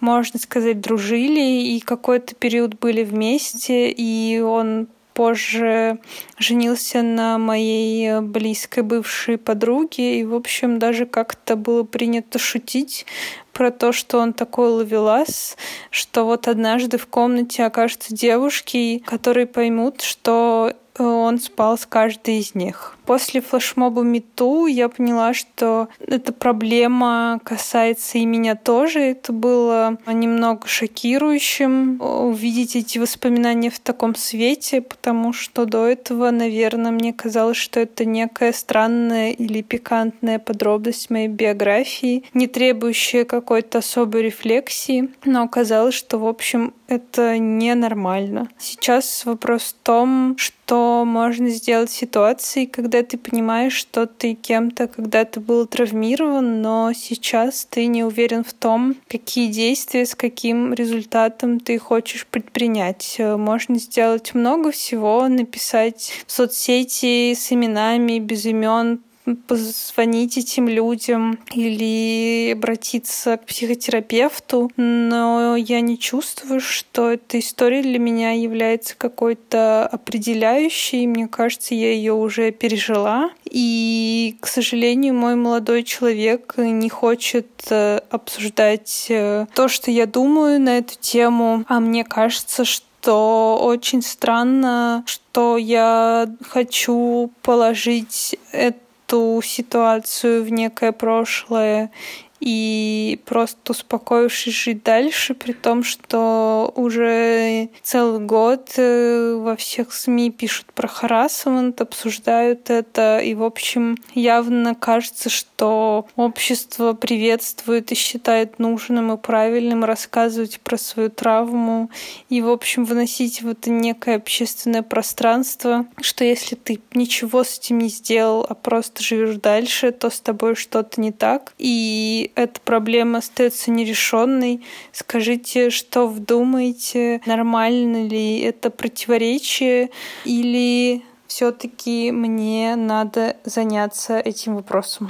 [0.02, 5.98] можно сказать, дружили и какой-то период были вместе, и он позже
[6.38, 10.20] женился на моей близкой бывшей подруге.
[10.20, 13.08] И, в общем, даже как-то было принято шутить
[13.52, 15.58] про то, что он такой ловелас,
[15.90, 22.54] что вот однажды в комнате окажутся девушки, которые поймут, что он спал с каждой из
[22.54, 22.97] них.
[23.08, 29.00] После флешмоба Мету я поняла, что эта проблема касается и меня тоже.
[29.00, 36.92] Это было немного шокирующим увидеть эти воспоминания в таком свете, потому что до этого, наверное,
[36.92, 44.24] мне казалось, что это некая странная или пикантная подробность моей биографии, не требующая какой-то особой
[44.24, 48.50] рефлексии, но оказалось, что, в общем, это ненормально.
[48.58, 54.88] Сейчас вопрос в том, что можно сделать в ситуации, когда ты понимаешь, что ты кем-то
[54.88, 61.60] когда-то был травмирован, но сейчас ты не уверен в том, какие действия, с каким результатом
[61.60, 63.18] ты хочешь предпринять.
[63.20, 69.02] Можно сделать много всего, написать в соцсети с именами, без имен,
[69.36, 78.00] позвонить этим людям или обратиться к психотерапевту, но я не чувствую, что эта история для
[78.00, 81.08] меня является какой-то определяющей.
[81.08, 83.32] Мне кажется, я ее уже пережила.
[83.50, 90.60] И, к сожалению, мой молодой человек не хочет э, обсуждать э, то, что я думаю
[90.60, 91.64] на эту тему.
[91.68, 100.52] А мне кажется, что что очень странно, что я хочу положить это эту ситуацию в
[100.52, 101.92] некое прошлое
[102.40, 110.32] и просто успокоившись жить дальше, при том, что уже целый год э, во всех СМИ
[110.32, 118.60] пишут про харасмент, обсуждают это, и, в общем, явно кажется, что общество приветствует и считает
[118.60, 121.90] нужным и правильным рассказывать про свою травму
[122.30, 127.80] и, в общем, выносить в это некое общественное пространство, что если ты ничего с этим
[127.80, 131.54] не сделал, а просто живешь дальше, то с тобой что-то не так.
[131.58, 134.64] И эта проблема остается нерешенной.
[134.92, 139.90] Скажите, что вы думаете, нормально ли это противоречие
[140.26, 145.10] или все-таки мне надо заняться этим вопросом?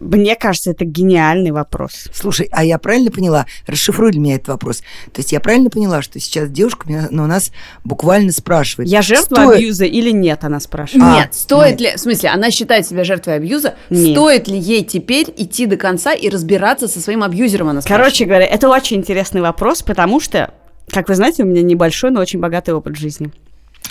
[0.00, 2.08] Мне кажется, это гениальный вопрос.
[2.12, 3.46] Слушай, а я правильно поняла?
[3.66, 4.80] Расшифруй для меня этот вопрос.
[5.12, 7.52] То есть я правильно поняла, что сейчас девушка меня, ну, нас
[7.84, 8.88] буквально спрашивает.
[8.88, 9.56] Я жертва стоит...
[9.56, 11.04] абьюза или нет, она спрашивает.
[11.04, 11.80] А, нет, стоит нет.
[11.80, 11.96] ли...
[11.96, 13.74] В смысле, она считает себя жертвой абьюза.
[13.90, 14.16] Нет.
[14.16, 18.04] Стоит ли ей теперь идти до конца и разбираться со своим абьюзером, она спрашивает.
[18.04, 20.54] Короче говоря, это очень интересный вопрос, потому что,
[20.88, 23.32] как вы знаете, у меня небольшой, но очень богатый опыт жизни.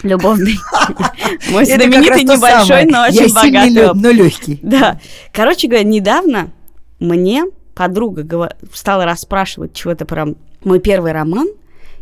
[0.03, 0.55] Любовный.
[1.51, 3.99] Мой знаменитый небольшой, но очень богатый.
[3.99, 4.59] но легкий.
[4.61, 4.99] Да.
[5.33, 6.51] Короче говоря, недавно
[6.99, 10.27] мне подруга стала расспрашивать чего-то про
[10.63, 11.47] мой первый роман,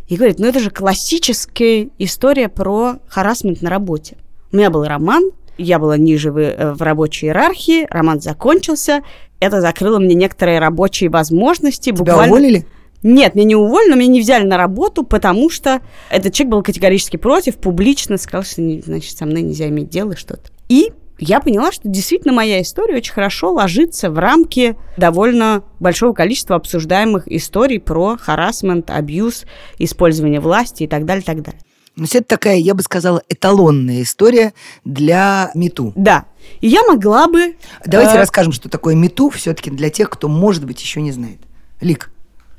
[0.08, 4.16] и говорит, ну это же классическая история про харасмент на работе.
[4.52, 9.02] У меня был роман, я была ниже в, э, в рабочей иерархии, роман закончился,
[9.40, 11.90] это закрыло мне некоторые рабочие возможности.
[11.90, 12.26] Тебя буквально...
[12.26, 12.66] уволили?
[13.06, 16.62] Нет, меня не уволили, но меня не взяли на работу, потому что этот человек был
[16.64, 20.50] категорически против, публично сказал, что, значит, со мной нельзя иметь дело что-то.
[20.68, 26.56] И я поняла, что действительно моя история очень хорошо ложится в рамки довольно большого количества
[26.56, 29.44] обсуждаемых историй про харасмент, абьюз,
[29.78, 31.60] использование власти и так далее, так далее.
[31.94, 34.52] Ну, это такая, я бы сказала, эталонная история
[34.84, 35.92] для МИТУ.
[35.94, 36.24] Да.
[36.60, 37.54] И я могла бы...
[37.86, 38.18] Давайте э...
[38.18, 41.38] расскажем, что такое МИТУ все-таки для тех, кто, может быть, еще не знает.
[41.80, 42.10] Лик.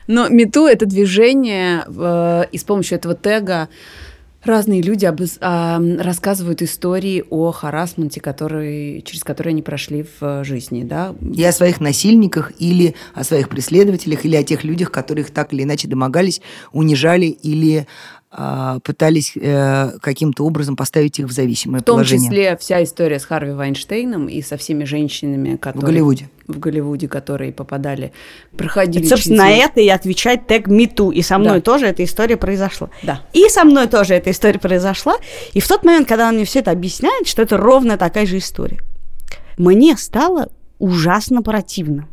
[0.08, 3.70] Но мету это движение, э, и с помощью этого тега
[4.48, 5.06] разные люди
[5.42, 10.84] а, рассказывают истории о харасменте, который, через которые они прошли в жизни.
[10.84, 11.16] Да?
[11.22, 15.64] И о своих насильниках, или о своих преследователях, или о тех людях, которых так или
[15.64, 16.42] иначе домогались,
[16.72, 17.88] унижали или
[18.84, 22.30] пытались э, каким-то образом поставить их в зависимое В том положение.
[22.30, 25.88] числе вся история с Харви Вайнштейном и со всеми женщинами, в которые...
[25.92, 26.30] Голливуде.
[26.46, 28.14] В Голливуде, которые попадали,
[28.56, 29.04] проходили...
[29.04, 31.10] И, собственно, на через- это и отвечает тег МИТУ.
[31.10, 31.62] И со мной Да.
[31.62, 32.90] тоже эта история произошла.
[33.04, 33.22] Да.
[33.34, 35.16] И со мной тоже эта история произошла.
[35.54, 38.38] И в тот момент, когда он мне все это объясняет, что это ровно такая же
[38.38, 38.80] история,
[39.58, 42.08] мне стало ужасно противно.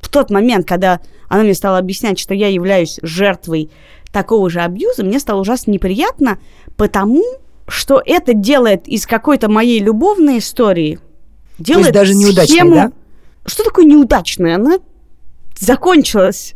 [0.00, 3.70] В тот момент, когда она мне стала объяснять, что я являюсь жертвой
[4.16, 6.38] такого же абьюза, мне стало ужасно неприятно,
[6.78, 7.22] потому
[7.68, 10.98] что это делает из какой-то моей любовной истории
[11.58, 12.92] делает даже неудачной, схему- да?
[13.44, 14.54] Что такое неудачная?
[14.54, 14.78] Она
[15.58, 16.54] закончилась.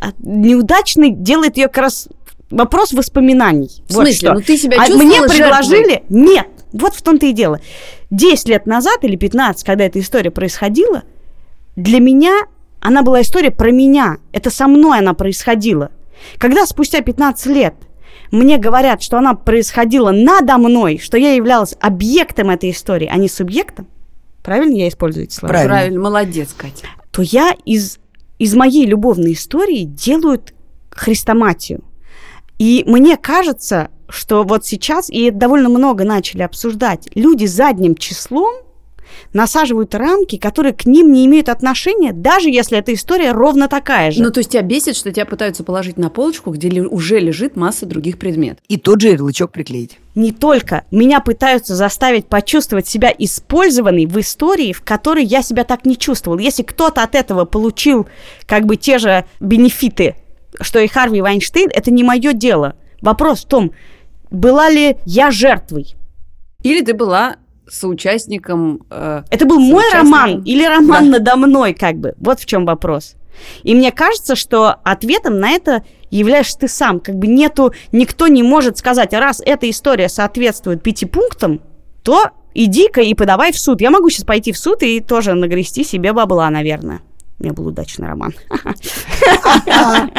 [0.00, 2.08] А неудачный делает ее как раз
[2.48, 3.82] вопрос воспоминаний.
[3.88, 4.28] В Вот смысле?
[4.28, 4.34] что.
[4.34, 5.36] Ну ты себя А чувствовала мне жертвой?
[5.36, 6.02] предложили...
[6.10, 7.58] Нет, вот в том-то и дело.
[8.10, 11.02] 10 лет назад или 15, когда эта история происходила,
[11.74, 12.42] для меня
[12.80, 14.18] она была история про меня.
[14.32, 15.90] Это со мной она происходила.
[16.38, 17.74] Когда спустя 15 лет
[18.30, 23.28] мне говорят, что она происходила надо мной, что я являлась объектом этой истории, а не
[23.28, 23.88] субъектом,
[24.42, 25.52] правильно я использую эти слова?
[25.52, 25.74] Правильно.
[25.74, 26.86] Правильно, молодец, Катя.
[27.10, 27.98] то я из,
[28.38, 30.54] из моей любовной истории делают
[30.90, 31.82] хрестоматию.
[32.58, 38.54] И мне кажется, что вот сейчас, и это довольно много начали обсуждать, люди задним числом
[39.32, 44.22] насаживают рамки, которые к ним не имеют отношения, даже если эта история ровно такая же.
[44.22, 47.56] Ну, то есть тебя бесит, что тебя пытаются положить на полочку, где ли- уже лежит
[47.56, 48.58] масса других предметов.
[48.68, 49.98] И тот же ярлычок приклеить.
[50.16, 50.84] не только.
[50.90, 56.38] Меня пытаются заставить почувствовать себя использованной в истории, в которой я себя так не чувствовал.
[56.38, 58.08] Если кто-то от этого получил
[58.46, 60.16] как бы те же бенефиты,
[60.60, 62.74] что и Харви Вайнштейн, это не мое дело.
[63.00, 63.70] Вопрос в том,
[64.30, 65.94] была ли я жертвой?
[66.62, 67.36] Или ты была
[67.70, 68.84] соучастником...
[68.90, 71.18] э, Это был мой роман или роман Да.
[71.18, 72.14] надо мной, как бы.
[72.18, 73.14] Вот в чем вопрос.
[73.62, 77.00] И мне кажется, что ответом на это являешься ты сам.
[77.00, 81.60] Как бы нету, никто не может сказать, «А раз эта история соответствует пяти пунктам,
[82.02, 83.80] то иди-ка и подавай в суд.
[83.80, 87.00] Я могу сейчас пойти в суд и тоже нагрести себе бабла, наверное.
[87.38, 88.34] У меня был удачный роман.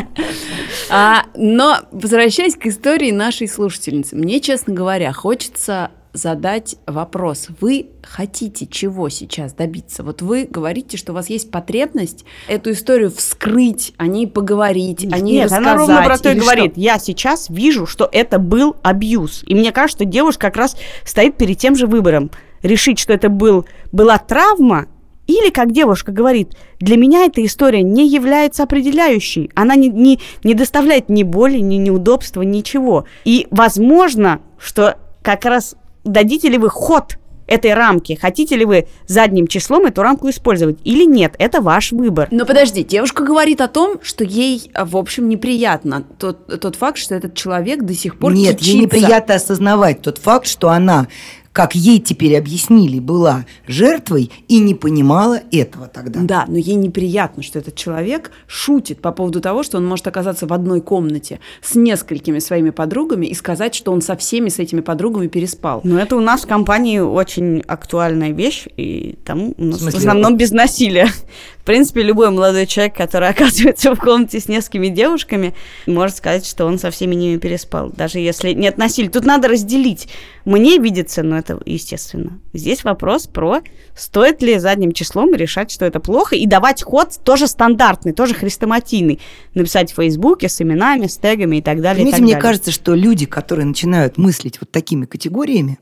[0.90, 7.48] А, но возвращаясь к истории нашей слушательницы, мне, честно говоря, хочется задать вопрос.
[7.60, 10.04] Вы хотите чего сейчас добиться?
[10.04, 15.20] Вот вы говорите, что у вас есть потребность эту историю вскрыть, о ней поговорить, о
[15.20, 15.68] ней Нет, рассказать.
[15.68, 16.72] она ровно про то и говорит.
[16.74, 16.82] что?
[16.82, 19.44] Я сейчас вижу, что это был абьюз.
[19.48, 22.32] И мне кажется, что девушка как раз стоит перед тем же выбором.
[22.62, 24.88] Решить, что это был, была травма,
[25.28, 29.50] или, как девушка говорит, для меня эта история не является определяющей.
[29.56, 33.06] Она не, не, не доставляет ни боли, ни неудобства, ничего.
[33.24, 37.18] И возможно, что как раз дадите ли вы ход
[37.52, 42.30] этой рамки, хотите ли вы задним числом эту рамку использовать или нет, это ваш выбор.
[42.32, 46.98] Но подожди, девушка говорит о том, что ей, а, в общем, неприятно тот, тот факт,
[46.98, 48.78] что этот человек до сих пор Нет, ей кичится.
[48.78, 51.08] неприятно осознавать тот факт, что она,
[51.54, 56.22] как ей теперь объяснили, была жертвой и не понимала этого тогда.
[56.22, 60.48] Да, но ей неприятно, что этот человек шутит по поводу того, что он может оказаться
[60.48, 64.82] в одной комнате с несколькими своими подругами и сказать, что он со всеми с этими
[64.82, 65.82] подругами переспал.
[65.84, 70.00] Ну, это у нас в компании очень актуальная вещь, и там у нас В смысле,
[70.00, 71.10] в основном без насилия.
[71.58, 75.54] В принципе, любой молодой человек, который оказывается в комнате с несколькими девушками,
[75.86, 79.10] может сказать, что он со всеми ними переспал, даже если нет насилия.
[79.10, 80.08] Тут надо разделить.
[80.46, 82.40] Мне видится, но это естественно.
[82.54, 83.60] Здесь вопрос про
[83.96, 89.20] стоит ли задним числом решать, что это плохо, и давать ход тоже стандартный, тоже хрестоматийный.
[89.54, 92.04] Написать в Фейсбуке с именами, с тегами и так далее.
[92.04, 92.42] и Понимаете, так мне далее.
[92.42, 95.80] кажется, что люди, которые начинают мыслить вот такими категориями,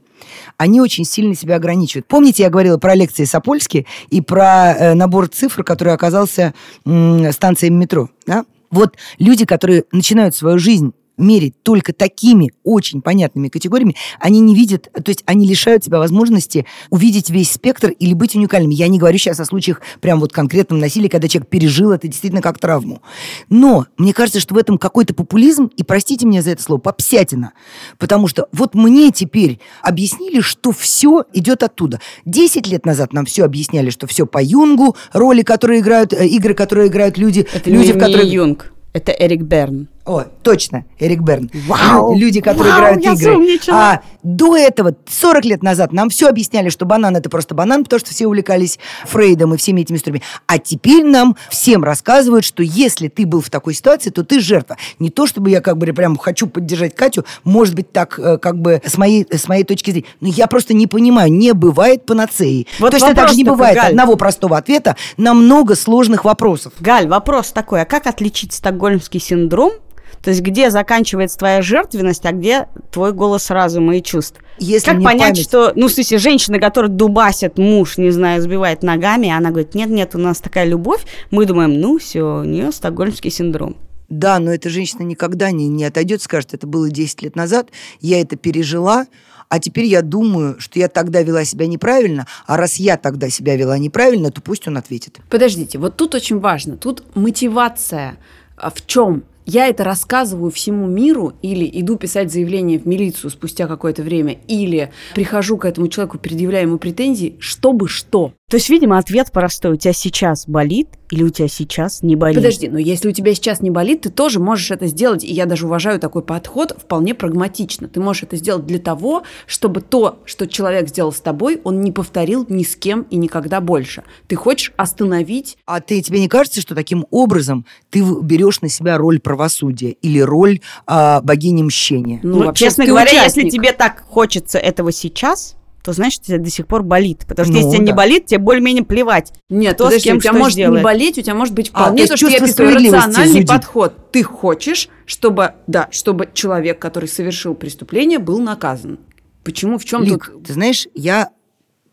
[0.57, 2.07] они очень сильно себя ограничивают.
[2.07, 8.09] Помните, я говорила про лекции Сапольски и про э, набор цифр, который оказался станцией метро.
[8.25, 8.45] Да?
[8.71, 14.89] Вот люди, которые начинают свою жизнь мерить только такими очень понятными категориями, они не видят,
[14.93, 18.73] то есть они лишают себя возможности увидеть весь спектр или быть уникальными.
[18.73, 22.41] Я не говорю сейчас о случаях прям вот конкретном насилия, когда человек пережил это действительно
[22.41, 23.01] как травму.
[23.49, 27.53] Но мне кажется, что в этом какой-то популизм, и простите меня за это слово, попсятина.
[27.97, 31.99] Потому что вот мне теперь объяснили, что все идет оттуда.
[32.25, 36.53] Десять лет назад нам все объясняли, что все по Юнгу, роли, которые играют, э, игры,
[36.53, 38.25] которые играют люди, Это люди, не, в не которых...
[38.25, 39.87] Юнг, это Эрик Берн.
[40.09, 41.51] О, точно, Эрик Берн.
[41.67, 42.17] Вау!
[42.17, 43.33] Люди, которые Вау, играют я игры.
[43.33, 43.77] сумничала.
[43.77, 47.99] А до этого, 40 лет назад, нам все объясняли, что банан это просто банан, потому
[47.99, 50.23] что все увлекались Фрейдом и всеми этими историями.
[50.47, 54.77] А теперь нам всем рассказывают, что если ты был в такой ситуации, то ты жертва.
[54.97, 58.59] Не то, чтобы я как бы прям хочу поддержать Катю, может быть, так э, как
[58.59, 60.07] бы с моей, с моей точки зрения.
[60.21, 62.65] Но я просто не понимаю, не бывает панацеи.
[62.79, 63.89] Вот Точно так же не бывает Галь.
[63.91, 66.73] одного простого ответа на много сложных вопросов.
[66.79, 69.73] Галь, вопрос такой, а как отличить стокгольмский синдром,
[70.23, 74.39] То есть где заканчивается твоя жертвенность, а где твой голос разума и чувств.
[74.57, 78.83] Если как понять, память- что, ну, в смысле, женщина, которая дубасит муж, не знаю, сбивает
[78.83, 83.31] ногами, она говорит, нет-нет, у нас такая любовь, мы думаем, ну, все, у нее стокгольмский
[83.31, 83.77] синдром.
[84.09, 87.69] Да, но эта женщина никогда не, не отойдет, скажет, это было 10 лет назад,
[88.01, 89.05] я это пережила,
[89.49, 93.55] а теперь я думаю, что я тогда вела себя неправильно, а раз я тогда себя
[93.55, 95.19] вела неправильно, то пусть он ответит.
[95.29, 96.77] Подождите, вот тут очень важно.
[96.77, 98.17] Тут мотивация
[98.57, 99.23] а, в чем?
[99.51, 104.91] Я это рассказываю всему миру или иду писать заявление в милицию спустя какое-то время, или
[105.15, 108.33] прихожу к этому человеку, предъявляю ему претензии, чтобы что?
[108.49, 109.73] То есть, видимо, ответ простой.
[109.73, 112.37] У тебя сейчас болит или у тебя сейчас не болит?
[112.37, 115.23] Подожди, но если у тебя сейчас не болит, ты тоже можешь это сделать.
[115.23, 117.87] И я даже уважаю такой подход вполне прагматично.
[117.87, 121.91] Ты можешь это сделать для того, чтобы то, что человек сделал с тобой, он не
[121.91, 124.03] повторил ни с кем и никогда больше.
[124.27, 128.97] Ты хочешь остановить А ты, тебе не кажется, что таким образом ты берешь на себя
[128.97, 132.19] роль правосудия или роль а, богини мщения?
[132.23, 133.51] Ну, вообще, честно говоря, если участник.
[133.51, 135.55] тебе так хочется этого сейчас,
[135.89, 137.25] то значит, тебе до сих пор болит.
[137.27, 137.95] Потому что Ну, если тебе не да.
[137.95, 139.33] болит, тебе более-менее плевать.
[139.49, 140.83] Нет, Кто с подожди, кем у тебя что может не сделает.
[140.83, 143.47] болеть, у тебя может быть А, вполне то то, что я справедливости рациональный зудит.
[143.49, 144.11] подход.
[144.11, 148.99] Ты хочешь, чтобы, да, чтобы человек, который совершил преступление, был наказан.
[149.43, 149.77] Почему?
[149.79, 150.43] В чем Лик, тут?
[150.45, 151.29] ты знаешь, я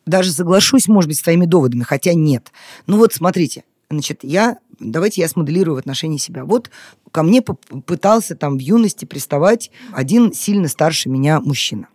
[0.04, 2.52] даже соглашусь, может быть, с твоими доводами, хотя нет.
[2.86, 6.44] Ну вот смотрите, значит, я, давайте я смоделирую в отношении себя.
[6.44, 6.70] Вот
[7.10, 11.88] ко мне пытался там в юности приставать один сильно старше меня мужчина.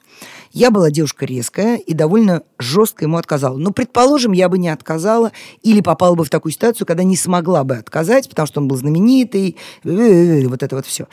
[0.51, 3.57] Я была девушка резкая и довольно жестко ему отказала.
[3.57, 5.31] Но, предположим, я бы не отказала
[5.63, 8.77] или попала бы в такую ситуацию, когда не смогла бы отказать, потому что он был
[8.77, 11.07] знаменитый, вот это вот все.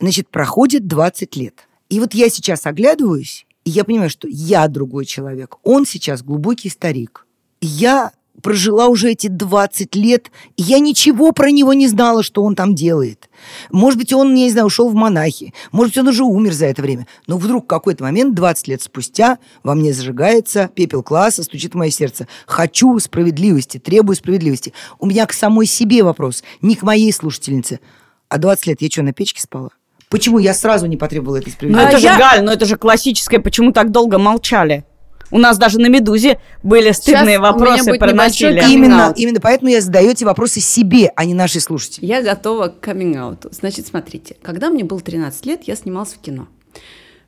[0.00, 1.68] Значит, проходит 20 лет.
[1.88, 5.56] И вот я сейчас оглядываюсь, и я понимаю, что я другой человек.
[5.64, 7.26] Он сейчас глубокий старик.
[7.60, 8.12] Я
[8.42, 12.74] прожила уже эти 20 лет, и я ничего про него не знала, что он там
[12.74, 13.28] делает.
[13.70, 15.54] Может быть, он, я не знаю, ушел в монахи.
[15.72, 17.06] Может быть, он уже умер за это время.
[17.26, 21.76] Но вдруг в какой-то момент, 20 лет спустя, во мне зажигается пепел класса, стучит в
[21.76, 22.26] мое сердце.
[22.46, 24.72] Хочу справедливости, требую справедливости.
[24.98, 27.80] У меня к самой себе вопрос, не к моей слушательнице.
[28.28, 29.70] А 20 лет я что, на печке спала?
[30.10, 31.88] Почему я сразу не потребовала этой Ну, справедливости?
[31.90, 34.84] это же, я- Галь, ну это же классическое, почему так долго молчали?
[35.30, 38.64] У нас даже на «Медузе» были стыдные меня вопросы про насилие.
[38.68, 42.08] Именно, именно поэтому я задаю эти вопросы себе, а не нашей слушателям.
[42.08, 43.50] Я готова к каминг-ауту.
[43.52, 46.48] Значит, смотрите, когда мне было 13 лет, я снималась в кино.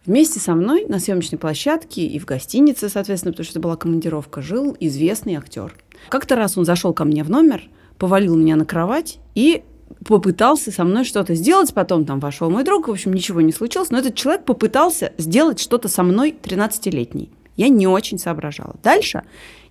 [0.06, 4.40] Вместе со мной на съемочной площадке и в гостинице, соответственно, потому что это была командировка,
[4.40, 5.74] жил известный актер.
[6.08, 7.62] Как-то раз он зашел ко мне в номер,
[7.98, 9.62] повалил меня на кровать и
[10.06, 11.74] попытался со мной что-то сделать.
[11.74, 13.90] Потом там вошел мой друг, в общем, ничего не случилось.
[13.90, 17.30] Но этот человек попытался сделать что-то со мной 13-летней.
[17.60, 18.76] Я не очень соображала.
[18.82, 19.22] Дальше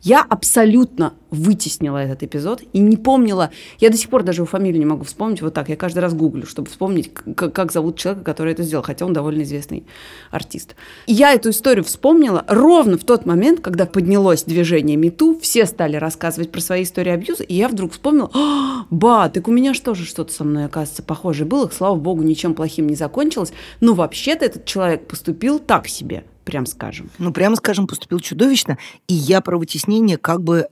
[0.02, 3.50] я абсолютно вытеснила этот эпизод и не помнила.
[3.80, 5.42] Я до сих пор даже его фамилию не могу вспомнить.
[5.42, 5.70] Вот так.
[5.70, 8.84] Я каждый раз гуглю, чтобы вспомнить, как зовут человека, который это сделал.
[8.84, 9.88] Хотя он довольно известный
[10.30, 10.76] артист.
[11.08, 15.96] И я эту историю вспомнила ровно в тот момент, когда поднялось движение МИТУ, все стали
[15.96, 19.82] рассказывать про свои истории абьюза, и я вдруг вспомнила, «А, ба, так у меня же
[19.82, 21.72] тоже что-то со мной, оказывается, похожее было.
[21.76, 23.52] Слава богу, ничем плохим не закончилось.
[23.82, 27.10] Но вообще-то этот человек поступил так себе, прям скажем.
[27.18, 28.78] Ну, прямо скажем, поступил чудовищно,
[29.08, 30.68] и я про вытеснение как бы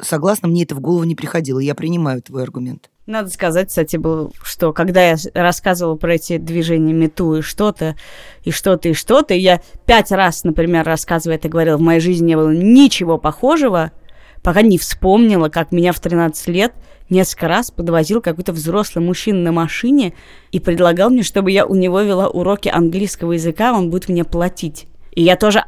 [0.00, 1.58] согласна, мне это в голову не приходило.
[1.58, 2.90] Я принимаю твой аргумент.
[3.06, 7.94] Надо сказать, кстати, было, что когда я рассказывала про эти движения мету и что-то,
[8.42, 12.26] и что-то, и что-то, и я пять раз, например, рассказывая это, говорила, в моей жизни
[12.26, 13.92] не было ничего похожего,
[14.42, 16.72] пока не вспомнила, как меня в 13 лет
[17.08, 20.12] несколько раз подвозил какой-то взрослый мужчина на машине
[20.50, 24.88] и предлагал мне, чтобы я у него вела уроки английского языка, он будет мне платить.
[25.16, 25.64] И я тоже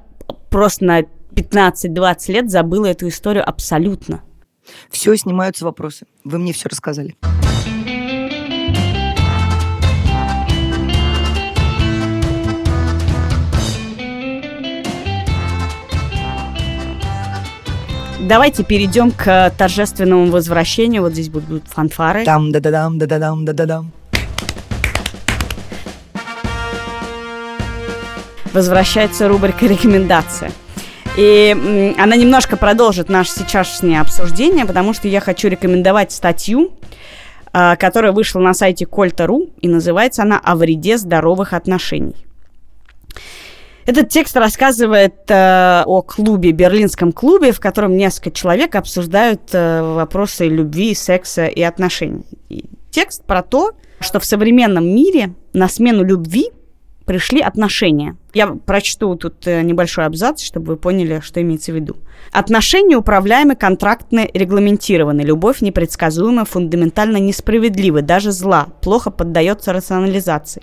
[0.51, 4.21] просто на 15-20 лет забыла эту историю абсолютно.
[4.91, 6.07] Все, снимаются вопросы.
[6.23, 7.17] Вы мне все рассказали.
[18.21, 21.01] Давайте перейдем к торжественному возвращению.
[21.01, 22.27] Вот здесь будут, фанфары.
[22.27, 23.93] Там, да-да-дам, да-да-дам, да-да-дам.
[28.59, 30.51] Возвращается рубрика «Рекомендация».
[31.17, 36.73] И она немножко продолжит наше сейчасшнее обсуждение, потому что я хочу рекомендовать статью,
[37.53, 42.17] а, которая вышла на сайте Кольта.ру, и называется она «О вреде здоровых отношений».
[43.87, 50.49] Этот текст рассказывает э, о клубе, берлинском клубе, в котором несколько человек обсуждают э, вопросы
[50.49, 52.27] любви, секса и отношений.
[52.49, 56.51] И текст про то, что в современном мире на смену любви
[57.09, 58.17] пришли отношения.
[58.35, 61.97] Я прочту тут э, небольшой абзац, чтобы вы поняли, что имеется в виду.
[62.33, 65.23] Отношения управляемы, контрактны, регламентированы.
[65.23, 70.63] Любовь непредсказуема, фундаментально несправедлива, даже зла, плохо поддается рационализации.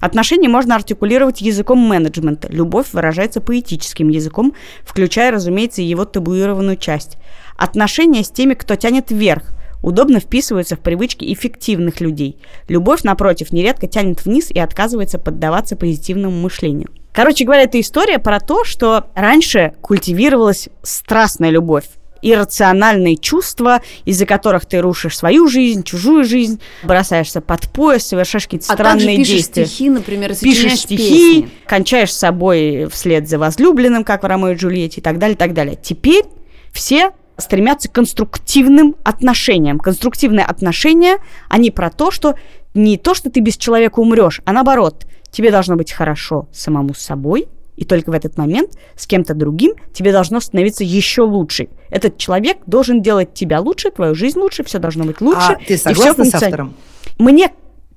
[0.00, 2.48] Отношения можно артикулировать языком менеджмента.
[2.50, 7.18] Любовь выражается поэтическим языком, включая, разумеется, его табуированную часть.
[7.58, 9.52] Отношения с теми, кто тянет вверх,
[9.82, 12.38] удобно вписываются в привычки эффективных людей.
[12.68, 16.90] Любовь, напротив, нередко тянет вниз и отказывается поддаваться позитивному мышлению.
[17.12, 21.84] Короче говоря, это история про то, что раньше культивировалась страстная любовь
[22.22, 28.72] иррациональные чувства, из-за которых ты рушишь свою жизнь, чужую жизнь, бросаешься под пояс, совершаешь какие-то
[28.72, 29.66] а странные также пишешь действия.
[29.66, 31.50] стихи, например, Пишешь стихи, песни.
[31.66, 35.38] кончаешь с собой вслед за возлюбленным, как в Ромео и Джульетте и так далее, и
[35.38, 35.76] так далее.
[35.82, 36.24] Теперь
[36.72, 37.10] все
[37.42, 39.78] стремятся к конструктивным отношениям.
[39.78, 41.18] Конструктивные отношения,
[41.48, 42.36] они про то, что
[42.74, 47.48] не то, что ты без человека умрешь, а наоборот, тебе должно быть хорошо самому собой,
[47.76, 51.68] и только в этот момент с кем-то другим тебе должно становиться еще лучше.
[51.90, 55.52] Этот человек должен делать тебя лучше, твою жизнь лучше, все должно быть лучше.
[55.52, 56.74] А ты согласна с автором?
[57.18, 57.50] Мне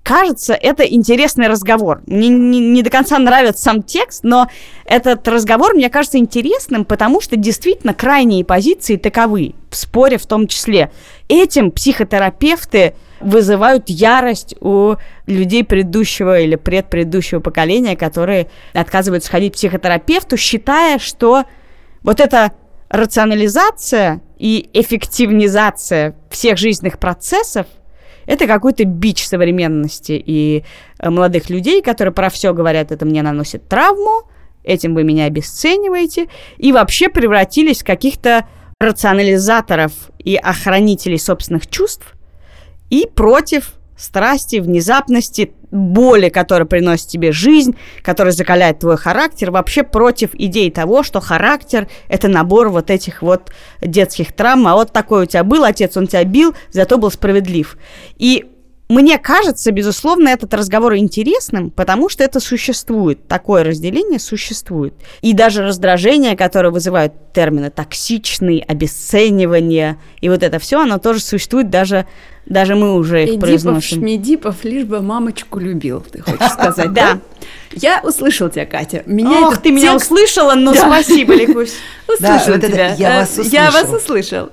[0.05, 2.03] кажется, это интересный разговор.
[2.05, 4.47] Мне не, не до конца нравится сам текст, но
[4.85, 10.47] этот разговор мне кажется интересным, потому что действительно крайние позиции таковы, в споре в том
[10.47, 10.91] числе.
[11.27, 14.93] Этим психотерапевты вызывают ярость у
[15.25, 21.45] людей предыдущего или предпредыдущего поколения, которые отказываются ходить к психотерапевту, считая, что
[22.03, 22.51] вот эта
[22.89, 27.65] рационализация и эффективнизация всех жизненных процессов
[28.25, 30.63] это какой-то бич современности и
[30.99, 34.29] э, молодых людей, которые про все говорят, это мне наносит травму,
[34.63, 38.47] этим вы меня обесцениваете, и вообще превратились в каких-то
[38.79, 42.13] рационализаторов и охранителей собственных чувств
[42.89, 50.31] и против страсти, внезапности, боли, которая приносит тебе жизнь, которая закаляет твой характер, вообще против
[50.33, 53.51] идей того, что характер– это набор вот этих вот
[53.81, 57.77] детских травм, а вот такой у тебя был отец, он тебя бил, зато был справедлив.
[58.17, 58.45] И
[58.87, 64.93] мне кажется, безусловно, этот разговор интересным, потому что это существует, такое разделение существует.
[65.21, 71.69] И даже раздражение, которое вызывают термины токсичный, обесценивание, и вот это все, оно тоже существует,
[71.69, 72.05] даже,
[72.45, 73.97] даже мы уже их Эдипов, произносим.
[73.99, 77.19] Шмедипов, лишь бы мамочку любил, ты хочешь сказать, Да.
[77.71, 79.03] Я услышал тебя, Катя.
[79.05, 80.73] Меня Ох, ты меня услышала, Да.
[80.75, 81.73] спасибо, Ликусь.
[82.07, 82.93] Услышал тебя.
[82.95, 83.95] я Э, вас Я вас услышал.
[83.97, 84.49] услышал.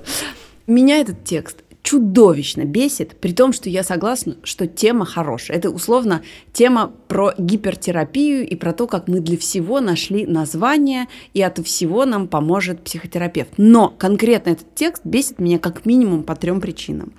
[0.65, 5.57] Меня этот текст чудовищно бесит, при том, что я согласна, что тема хорошая.
[5.57, 6.23] Это условно
[6.53, 12.05] тема про гипертерапию и про то, как мы для всего нашли название, и от всего
[12.05, 13.51] нам поможет психотерапевт.
[13.57, 17.13] Но конкретно этот текст бесит меня как минимум по трем причинам.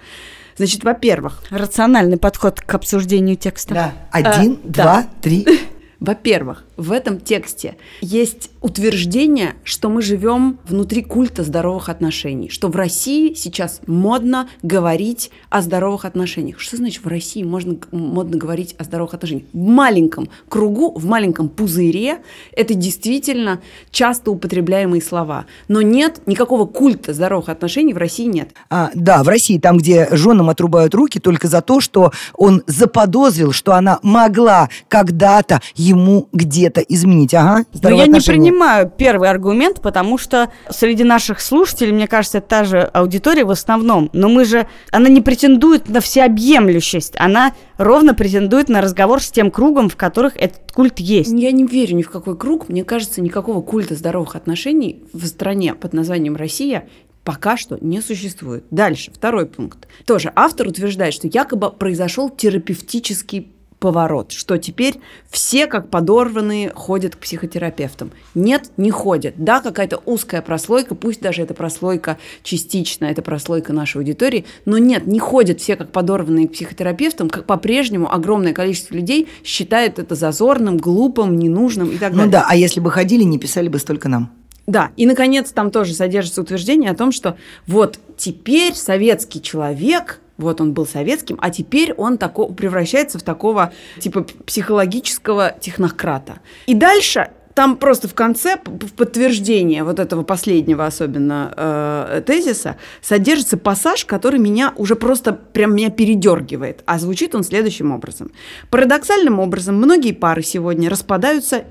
[0.57, 3.75] Значит, во-первых, Рациональный подход к обсуждению текста.
[3.75, 3.93] Да.
[4.11, 4.83] Один, А, да.
[4.83, 5.47] два, три.
[6.01, 12.77] Во-первых, в этом тексте есть утверждение, что мы живем внутри культа здоровых отношений, что в
[12.77, 16.61] России сейчас модно говорить о здоровых отношениях.
[16.61, 19.47] Что значит в России можно модно говорить о здоровых отношениях?
[19.53, 22.23] В маленьком кругу, в маленьком пузыре
[22.53, 23.61] это действительно
[23.91, 25.47] часто употребляемые слова.
[25.69, 28.51] Но нет никакого культа здоровых отношений в России нет.
[28.71, 33.53] А, да, в России, там, где женам отрубают руки только за то, что он заподозрил,
[33.53, 36.29] что она могла когда-то ему
[36.65, 37.35] где-то изменить.
[37.35, 42.49] Ага, Но я не принимаю первый аргумент, потому что среди наших слушателей, мне кажется, это
[42.49, 44.09] та же аудитория в основном.
[44.15, 44.67] Но мы же...
[44.91, 47.15] Она не претендует на всеобъемлющесть.
[47.19, 51.31] Она ровно претендует на разговор с тем кругом, в которых этот культ есть.
[51.31, 52.69] Я не верю ни в какой круг.
[52.71, 56.89] Мне кажется, никакого культа здоровых отношений в стране под названием Россия
[57.25, 58.65] пока что не существует.
[58.71, 59.89] Дальше, второй пункт.
[60.05, 63.54] Тоже автор утверждает, что якобы произошел терапевтический
[63.85, 64.95] поворот, что теперь
[65.29, 68.13] все, как подорванные, ходят к психотерапевтам.
[68.35, 69.35] Нет, не ходят.
[69.37, 75.07] Да, какая-то узкая прослойка, пусть даже эта прослойка частично, это прослойка нашей аудитории, но нет,
[75.07, 80.79] не ходят все, как подорванные к психотерапевтам, как по-прежнему огромное количество людей считает это зазорным,
[80.79, 82.25] глупым, ненужным и так далее.
[82.25, 84.33] Ну да, а если бы ходили, не писали бы столько нам.
[84.67, 90.61] Да, и, наконец, там тоже содержится утверждение о том, что вот теперь советский человек, вот
[90.61, 96.41] он был советским, а теперь он тако, превращается в такого типа психологического технократа.
[96.67, 103.57] И дальше там просто в конце, в подтверждение вот этого последнего особенно э, тезиса, содержится
[103.57, 106.83] пассаж, который меня уже просто прям меня передергивает.
[106.85, 108.33] А звучит он следующим образом.
[108.71, 111.65] Парадоксальным образом многие пары сегодня распадаются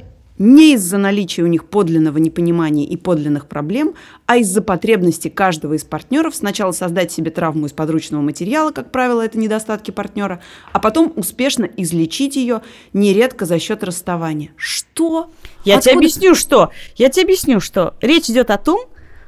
[0.43, 3.93] не из-за наличия у них подлинного непонимания и подлинных проблем,
[4.25, 9.21] а из-за потребности каждого из партнеров сначала создать себе травму из подручного материала, как правило,
[9.21, 10.41] это недостатки партнера,
[10.73, 14.51] а потом успешно излечить ее, нередко за счет расставания.
[14.57, 15.31] Что?
[15.63, 16.71] Я Откуда- тебе объясню, что.
[16.97, 17.95] Я тебе объясню, что.
[18.01, 18.81] Речь идет о том,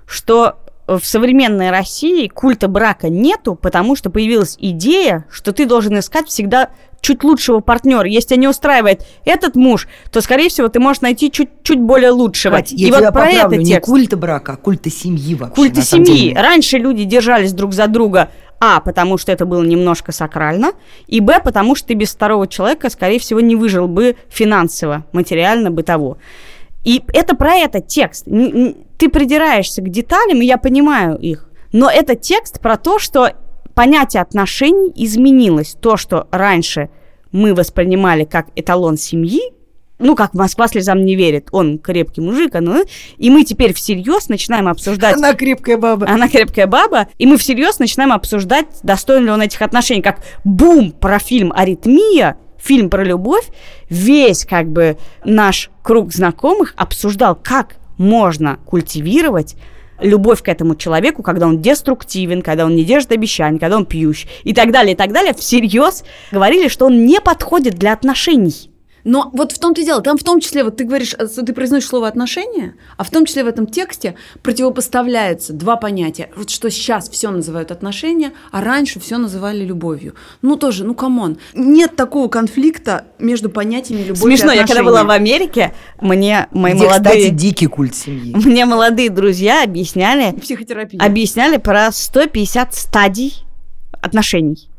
[0.06, 6.28] что в современной России культа брака нету, потому что появилась идея, что ты должен искать
[6.28, 6.72] всегда
[7.06, 8.08] чуть лучшего партнера.
[8.08, 12.56] Если тебя не устраивает этот муж, то, скорее всего, ты можешь найти чуть-чуть более лучшего.
[12.56, 13.88] Кать, я И вот про это не текст.
[13.88, 15.72] культа брака, а культа семьи вообще.
[15.84, 16.30] Самом семьи.
[16.30, 16.42] деле.
[16.42, 20.72] Раньше люди держались друг за друга, а, потому что это было немножко сакрально,
[21.06, 25.70] и, б, потому что ты без второго человека, скорее всего, не выжил бы финансово, материально,
[25.70, 26.18] бытово.
[26.84, 28.26] И это про это текст.
[28.26, 31.50] Ты придираешься к деталям, и я понимаю их.
[31.72, 33.30] Но это текст про то, что
[33.76, 35.76] понятие отношений изменилось.
[35.80, 36.90] То, что раньше
[37.32, 39.42] мы воспринимали как эталон семьи,
[39.98, 42.84] ну, как Москва слезам не верит, он крепкий мужик, а ну,
[43.18, 46.08] и мы теперь всерьез начинаем обсуждать Она крепкая баба.
[46.10, 50.92] она крепкая баба, и мы всерьез начинаем обсуждать, достоин ли он этих отношений, как бум
[50.92, 53.46] про фильм «Аритмия», фильм про любовь,
[53.90, 59.56] весь как бы наш круг знакомых обсуждал, как можно культивировать
[60.00, 64.30] любовь к этому человеку, когда он деструктивен, когда он не держит обещаний, когда он пьющий
[64.44, 68.70] и так далее, и так далее, всерьез говорили, что он не подходит для отношений.
[69.06, 71.54] Но вот в том-то и дело, там в том числе, вот ты говоришь, э, ты
[71.54, 76.32] произносишь слово отношения, а в том числе в этом тексте противопоставляются два понятия.
[76.36, 80.16] Вот что сейчас все называют отношения, а раньше все называли любовью.
[80.42, 81.38] Ну тоже, ну come on.
[81.54, 85.16] Нет такого конфликта между понятиями любовь Смешно, и я когда была в.
[85.16, 87.14] Америке, мне мои Где, молодые...
[87.14, 88.36] кстати, дикий культ семьи.
[88.36, 91.00] Мне молодые друзья объясняли, Психотерапия.
[91.00, 93.46] объясняли про 150 стадий
[94.02, 94.70] отношений.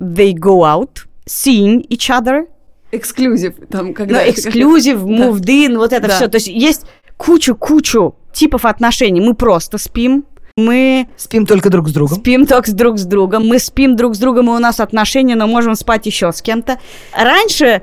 [0.00, 2.46] They go out, seeing each other,
[2.92, 3.54] Эксклюзив.
[3.70, 6.14] Там, когда ну, эксклюзив, moved in, вот это Да.
[6.16, 6.28] все.
[6.28, 9.20] То есть есть кучу-кучу типов отношений.
[9.20, 10.24] Мы просто спим,
[10.56, 12.18] мы Спим только друг с другом.
[12.18, 15.34] спим только с друг с другом, мы спим друг с другом, и у нас отношения,
[15.34, 16.78] но можем спать еще с кем-то.
[17.14, 17.82] Раньше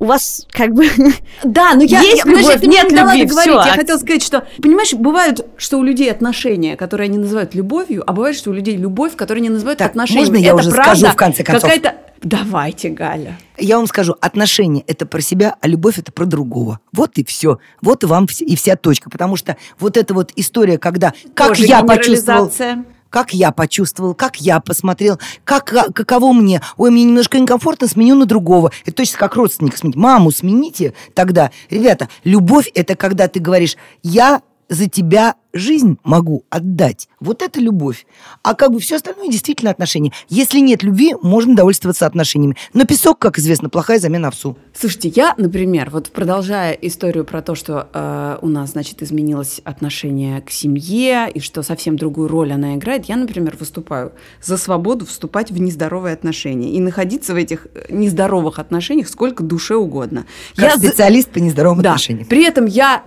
[0.00, 0.86] у вас как бы...
[1.44, 3.30] Да, но я, Есть я- подожди, любовь, мне нет любви, договорить.
[3.32, 8.02] всё, я хотела сказать, что, понимаешь, бывают, что у людей отношения, которые они называют любовью,
[8.06, 10.26] а бывает, что у людей любовь, которую они называют Так, отношениями.
[10.26, 11.62] можно я Это уже правда скажу в конце концов?
[11.70, 11.94] Какая-то...
[12.22, 13.38] Давайте, Галя.
[13.56, 16.80] Я вам скажу, отношения это про себя, а любовь это про другого.
[16.92, 17.58] Вот и все.
[17.80, 19.08] Вот и вам и вся точка.
[19.08, 22.52] Потому что вот эта вот история, когда как Тоже я почувствовал.
[23.10, 26.62] Как я почувствовал, как я посмотрел, как, как- каково мне.
[26.76, 28.70] Ой, мне немножко некомфортно, сменю на другого.
[28.86, 29.96] Это точно как родственник сменить.
[29.96, 31.50] Маму смените тогда.
[31.68, 34.40] Ребята, любовь это когда ты говоришь, я
[34.70, 37.08] за тебя жизнь могу отдать.
[37.18, 38.06] Вот это любовь.
[38.44, 40.12] А как бы все остальное действительно отношения.
[40.28, 42.56] Если нет любви, можно довольствоваться отношениями.
[42.72, 44.56] Но песок, как известно, плохая замена овсу.
[44.72, 50.40] Слушайте, я, например, вот продолжая историю про то, что э, у нас, значит, изменилось отношение
[50.40, 55.50] к семье и что совсем другую роль она играет, я, например, выступаю за свободу вступать
[55.50, 60.26] в нездоровые отношения и находиться в этих э, нездоровых отношениях сколько душе угодно.
[60.54, 61.90] Как я за- специалист по нездоровым Да.
[61.90, 62.26] отношениям.
[62.28, 63.02] При этом я,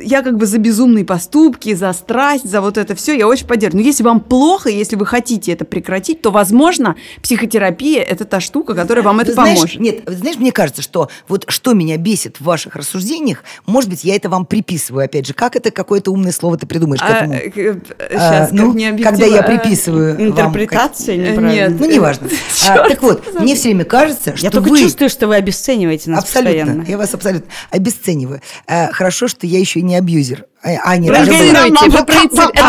[0.00, 3.82] я как бы за безумные поступки, за страсть, за вот это все, я очень поддерживаю.
[3.82, 8.74] Но если вам плохо, если вы хотите это прекратить, то, возможно, психотерапия– это та штука,
[8.74, 9.80] которая вам это знаешь, поможет.
[9.80, 14.16] Нет, знаешь, мне кажется, что вот что меня бесит в ваших рассуждениях, может быть, я
[14.16, 15.34] это вам приписываю, опять же.
[15.34, 17.34] Как это какое-то умное слово ты придумаешь к этому?
[17.34, 19.10] сейчас, А, ну, как не объективно.
[19.18, 21.68] когда я А, приписываю вам Интерпретация как- неправильная.
[21.68, 21.80] Нет.
[21.80, 22.28] Ну, неважно.
[22.68, 24.78] А, так вот, мне все время кажется, что Я только вы...
[24.80, 26.60] чувствую, что вы обесцениваете нас Абсолютно.
[26.60, 26.84] постоянно.
[26.88, 28.40] Я вас абсолютно обесцениваю.
[28.66, 30.44] А, хорошо, что я еще не абьюзер.
[30.60, 32.04] А, не нам Это же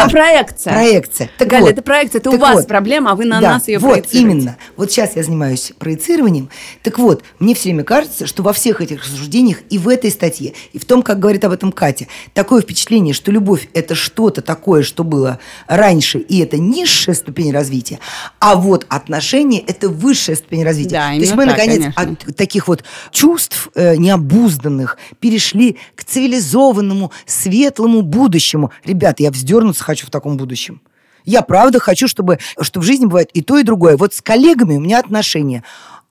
[0.10, 0.72] проекция.
[0.72, 1.30] Это проекция.
[1.40, 1.72] Так Галя, вот.
[1.72, 2.20] это проекция.
[2.20, 2.68] Это у Так вас вот.
[2.68, 4.20] проблема, а вы на Да, нас ее вот, проецируете.
[4.20, 4.58] именно.
[4.78, 6.50] Вот сейчас я занимаюсь проецированием.
[6.84, 10.54] Так вот, мне все время кажется, что во всех этих рассуждениях и в этой статье,
[10.72, 14.84] и в том, как говорит об этом Катя, такое впечатление, что любовь– это что-то такое,
[14.84, 18.00] что было раньше, и это низшая ступень развития,
[18.40, 20.92] а вот отношения– это высшая ступень развития.
[20.92, 22.26] Да, То есть мы, так, наконец, конечно.
[22.28, 26.06] от таких вот чувств э, необузданных перешли к
[26.40, 28.72] цивилизованному, светлому будущему.
[28.86, 30.82] Ребята, я вздернуться хочу в таком будущем.
[31.26, 33.98] Я правда хочу, чтобы, что в жизни бывает и то, и другое.
[33.98, 35.64] Вот с коллегами у меня отношения,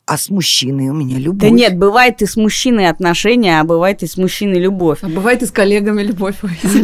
[0.07, 1.41] а с мужчиной у меня любовь.
[1.41, 4.99] Да нет, бывает и с мужчиной отношения, а бывает и с мужчиной любовь.
[5.03, 6.37] А бывает и с коллегами любовь.
[6.43, 6.79] Это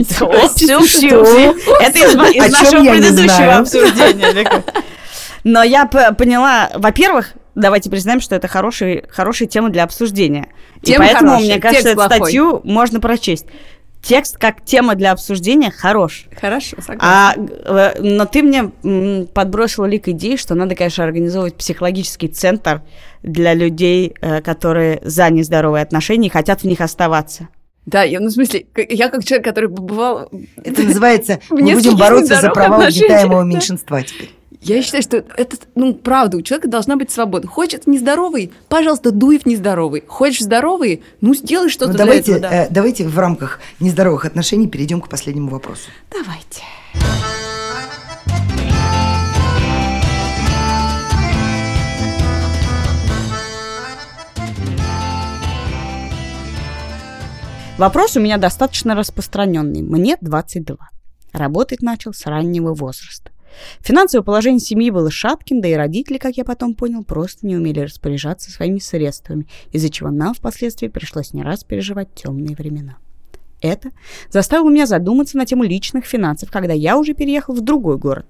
[1.98, 2.14] из,
[2.52, 3.60] нашего я не предыдущего знаю.
[3.60, 4.64] обсуждения.
[5.44, 10.48] Но я поняла, во-первых, давайте признаем, что это хороший, хорошая тема для обсуждения.
[10.82, 12.16] И Тема поэтому, хорошая, мне кажется, текст эту плохой.
[12.16, 13.46] статью можно прочесть.
[14.02, 16.26] Текст как тема для обсуждения хорош.
[16.38, 16.98] Хорошо, согласна.
[17.00, 18.64] А, э, но ты мне
[19.28, 22.82] подбросила лик идеи, что надо, конечно, организовывать психологический центр
[23.22, 27.48] для людей, э, которые за нездоровые отношения и хотят в них оставаться.
[27.86, 30.30] Да, я, ну, в смысле, я как человек, который побывал...
[30.62, 34.30] Это называется «Мы будем бороться за права угнетаемого меньшинства теперь».
[34.64, 37.46] Я считаю, что это, ну, правда, у человека должна быть свобода.
[37.46, 40.02] Хочет нездоровый, пожалуйста, дуй в нездоровый.
[40.06, 42.64] Хочешь здоровый, ну, сделай что-то Ну, для давайте, этого, да.
[42.64, 45.90] э, давайте в рамках нездоровых отношений перейдем к последнему вопросу.
[46.10, 46.62] Давайте.
[57.76, 59.82] Вопрос у меня достаточно распространенный.
[59.82, 60.76] Мне 22.
[61.32, 63.33] Работать начал с раннего возраста.
[63.80, 67.80] Финансовое положение семьи было шатким, да и родители, как я потом понял, просто не умели
[67.80, 72.96] распоряжаться своими средствами, из-за чего нам впоследствии пришлось не раз переживать темные времена.
[73.60, 73.90] Это
[74.30, 78.26] заставило меня задуматься на тему личных финансов, когда я уже переехал в другой город.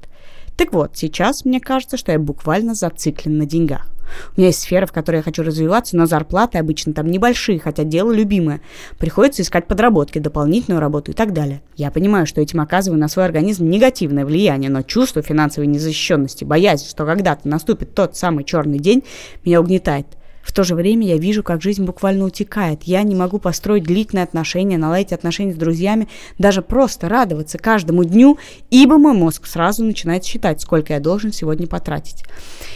[0.56, 3.88] Так вот, сейчас мне кажется, что я буквально зациклен на деньгах.
[4.36, 7.84] У меня есть сфера, в которой я хочу развиваться, но зарплаты обычно там небольшие, хотя
[7.84, 8.60] дело любимое.
[8.98, 11.62] Приходится искать подработки, дополнительную работу и так далее.
[11.76, 16.86] Я понимаю, что этим оказываю на свой организм негативное влияние, но чувство финансовой незащищенности, боязнь,
[16.86, 19.02] что когда-то наступит тот самый черный день,
[19.44, 20.06] меня угнетает.
[20.44, 22.84] В то же время я вижу, как жизнь буквально утекает.
[22.84, 26.06] Я не могу построить длительные отношения, наладить отношения с друзьями,
[26.38, 28.38] даже просто радоваться каждому дню,
[28.70, 32.24] ибо мой мозг сразу начинает считать, сколько я должен сегодня потратить.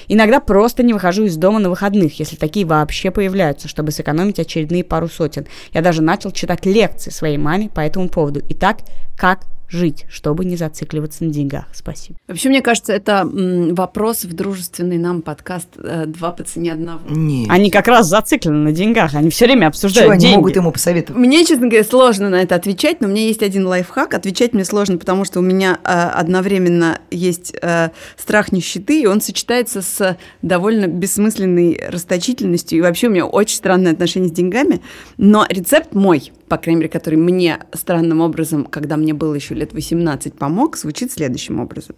[0.09, 4.83] Иногда просто не выхожу из дома на выходных, если такие вообще появляются, чтобы сэкономить очередные
[4.83, 5.47] пару сотен.
[5.75, 8.41] Я даже начал читать лекции своей маме по этому поводу.
[8.49, 8.79] Итак,
[9.17, 11.67] как жить, чтобы не зацикливаться на деньгах?
[11.73, 12.19] Спасибо.
[12.27, 17.01] Вообще, мне кажется, это вопрос в дружественный нам подкаст э, «Два по цене одного».
[17.09, 17.51] Нет.
[17.51, 20.37] Они как раз зациклены на деньгах, они все время обсуждают они деньги.
[20.37, 21.21] могут ему посоветовать?
[21.21, 24.15] Мне, честно говоря, сложно на это отвечать, но у меня есть один лайфхак.
[24.15, 29.21] Отвечать мне сложно, потому что у меня э, одновременно есть э, страх нищеты, и он
[29.21, 32.79] сочетается с довольно бессмысленной расточительностью.
[32.79, 34.81] И вообще у меня очень странное отношение с деньгами.
[35.17, 39.73] Но рецепт мой, по крайней мере, который мне странным образом, когда мне было еще лет
[39.73, 41.97] 18, помог, звучит следующим образом.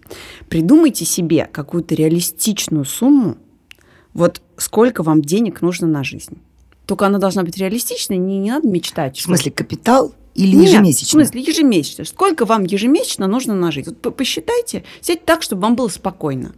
[0.48, 3.36] Придумайте себе какую-то реалистичную сумму,
[4.12, 6.38] вот сколько вам денег нужно на жизнь.
[6.86, 9.16] Только она должна быть реалистичной, не, не надо мечтать.
[9.16, 11.06] В смысле, капитал или Нет, ежемесячно?
[11.06, 12.04] В смысле, ежемесячно.
[12.04, 13.90] Сколько вам ежемесячно нужно на жизнь?
[13.90, 16.52] Вот по- посчитайте, сядьте так, чтобы вам было спокойно.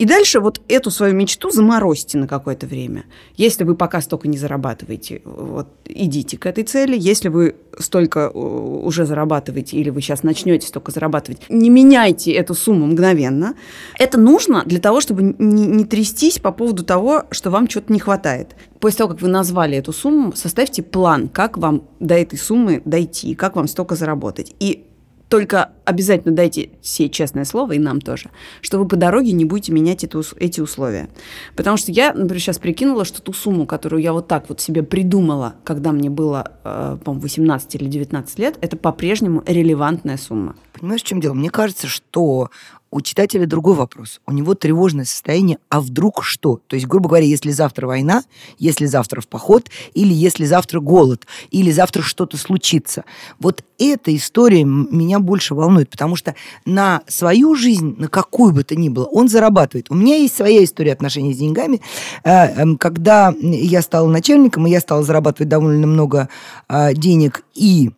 [0.00, 3.04] И дальше вот эту свою мечту заморозьте на какое-то время.
[3.36, 6.96] Если вы пока столько не зарабатываете, вот идите к этой цели.
[6.98, 12.54] Если вы столько э, уже зарабатываете или вы сейчас начнете столько зарабатывать, не меняйте эту
[12.54, 13.56] сумму мгновенно.
[13.98, 17.98] Это нужно для того, чтобы не, не трястись по поводу того, что вам что-то не
[17.98, 18.56] хватает.
[18.80, 23.34] После того, как вы назвали эту сумму, составьте план, как вам до этой суммы дойти,
[23.34, 24.56] как вам столько заработать.
[24.60, 24.86] И
[25.30, 29.72] только обязательно дайте себе честное слово, и нам тоже, что вы по дороге не будете
[29.72, 31.08] менять ус- эти условия.
[31.56, 34.82] Потому что я, например, сейчас прикинула, что ту сумму, которую я вот так вот себе
[34.82, 40.56] придумала, когда мне было, э, по-моему, 18 или 19 лет, это по-прежнему релевантная сумма.
[40.80, 41.34] Понимаешь, в чем дело?
[41.34, 42.50] Мне кажется, что
[42.90, 44.20] у читателя другой вопрос.
[44.26, 46.60] У него тревожное состояние, а вдруг что?
[46.66, 48.24] То есть, грубо говоря, если завтра война,
[48.58, 53.04] если завтра в поход, или если завтра голод, или завтра что-то случится.
[53.38, 58.74] Вот эта история меня больше волнует, потому что на свою жизнь, на какую бы то
[58.74, 59.90] ни было, он зарабатывает.
[59.90, 61.82] У меня есть своя история отношений с деньгами.
[62.24, 66.28] Э, эм, Когда я стала начальником, и я стала зарабатывать довольно много
[66.68, 67.90] а, денег, и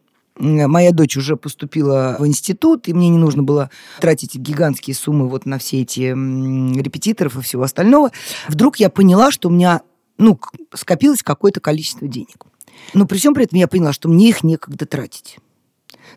[0.43, 3.71] Моя дочь уже поступила в институт, и мне не нужно было
[4.01, 8.11] тратить гигантские суммы вот на все эти репетиторов и всего остального.
[8.49, 9.83] Вдруг я поняла, что у меня
[10.19, 10.41] ну,
[10.75, 12.45] скопилось какое-то количество денег.
[12.93, 15.39] Но при всем при этом я поняла, что мне их некогда тратить.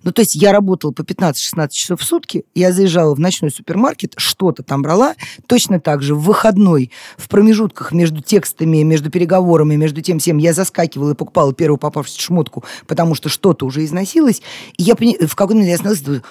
[0.05, 4.13] Ну, то есть я работала по 15-16 часов в сутки, я заезжала в ночной супермаркет,
[4.17, 5.15] что-то там брала,
[5.47, 10.53] точно так же в выходной, в промежутках между текстами, между переговорами, между тем всем, я
[10.53, 14.43] заскакивала и покупала первую попавшуюся шмотку, потому что что-то уже износилось,
[14.77, 16.23] и я в какой-то момент я остановилась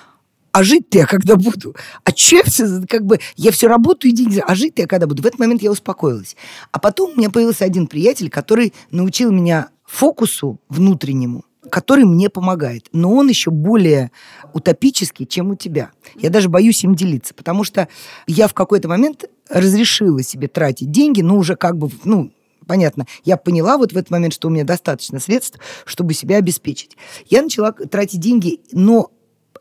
[0.53, 1.75] а жить-то я когда буду?
[2.05, 5.21] А че все, как бы, я все работаю и деньги, а жить-то я когда буду?
[5.21, 6.37] В этот момент я успокоилась.
[6.71, 12.89] А потом у меня появился один приятель, который научил меня фокусу внутреннему, который мне помогает.
[12.93, 14.11] Но он еще более
[14.53, 15.91] утопический, чем у тебя.
[16.15, 17.89] Я даже боюсь им делиться, потому что
[18.27, 22.33] я в какой-то момент разрешила себе тратить деньги, ну, уже как бы, ну,
[22.67, 26.97] понятно, я поняла вот в этот момент, что у меня достаточно средств, чтобы себя обеспечить.
[27.29, 29.11] Я начала тратить деньги, но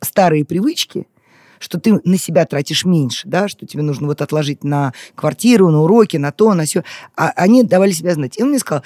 [0.01, 1.07] старые привычки,
[1.59, 5.81] что ты на себя тратишь меньше, да, что тебе нужно вот отложить на квартиру, на
[5.81, 6.83] уроки, на то, на все,
[7.15, 8.37] а они давали себя знать.
[8.37, 8.83] И он мне сказал,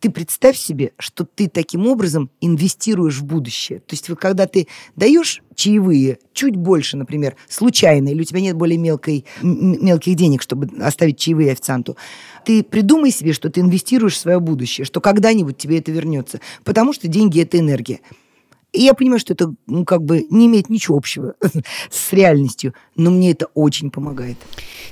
[0.00, 3.80] ты представь себе, что ты таким образом инвестируешь в будущее.
[3.80, 4.66] То есть, когда ты
[4.96, 10.68] даешь чаевые чуть больше, например, случайно, или у тебя нет более мелкой, мелких денег, чтобы
[10.82, 11.96] оставить чаевые официанту,
[12.44, 16.40] ты придумай себе, что ты инвестируешь в свое будущее, что когда-нибудь тебе это вернется.
[16.64, 18.00] Потому что деньги– это энергия.
[18.76, 21.34] И я понимаю, что это ну, как бы не имеет ничего общего
[21.90, 24.36] с реальностью, но мне это очень помогает.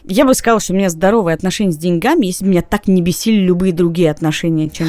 [0.04, 3.02] Я бы сказала, что у меня здоровые отношения с деньгами, если бы меня так не
[3.02, 4.88] бесили любые другие отношения, чем,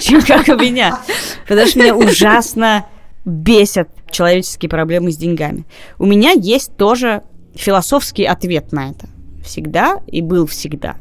[0.00, 1.00] чем как у меня.
[1.48, 2.86] Потому что меня ужасно
[3.24, 5.64] бесят человеческие проблемы с деньгами.
[5.98, 7.22] У меня есть тоже
[7.54, 9.08] философский ответ на это.
[9.42, 10.96] Всегда и был всегда.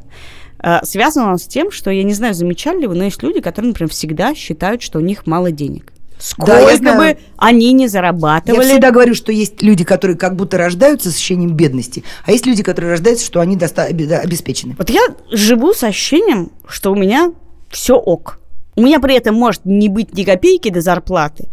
[0.60, 3.70] А, связано с тем, что, я не знаю, замечали ли вы, но есть люди, которые,
[3.70, 5.92] например, всегда считают, что у них мало денег.
[6.24, 8.64] Сколько да, бы они не зарабатывали.
[8.64, 12.46] Я всегда говорю, что есть люди, которые как будто рождаются с ощущением бедности, а есть
[12.46, 14.74] люди, которые рождаются, что они доста- обеспечены.
[14.78, 15.02] Вот я
[15.32, 17.34] живу с ощущением, что у меня
[17.70, 18.40] все ок.
[18.78, 21.50] У меня при этом может не быть ни копейки до зарплаты,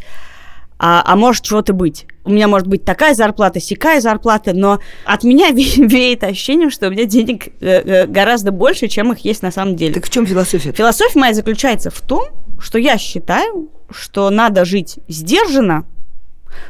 [0.78, 2.06] а, а может чего-то быть.
[2.24, 6.90] У меня может быть такая зарплата, сякая зарплата, но от меня веет ощущение, что у
[6.92, 9.94] меня денег э, э, гораздо больше, чем их есть на самом деле.
[9.94, 10.70] Так в чем философия?
[10.70, 12.22] Философия моя заключается в том,
[12.60, 15.84] что я считаю, что надо жить сдержанно,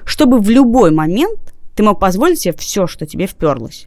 [0.05, 1.39] чтобы в любой момент
[1.75, 3.87] ты мог позволить себе все, что тебе вперлось.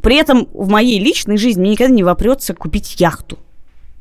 [0.00, 3.38] При этом в моей личной жизни мне никогда не вопрется купить яхту.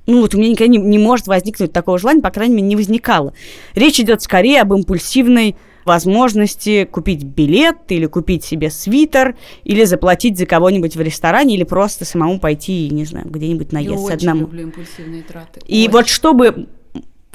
[0.08, 2.76] Ну вот у меня никогда не, не может возникнуть такого желания, по крайней мере, не
[2.76, 3.34] возникало.
[3.76, 10.46] Речь идет скорее об импульсивной возможности купить билет или купить себе свитер, или заплатить за
[10.46, 14.42] кого-нибудь в ресторане, или просто самому пойти, не знаю, где-нибудь наесться Я одному.
[14.42, 15.62] люблю импульсивные траты.
[15.68, 15.92] И очень.
[15.92, 16.68] вот чтобы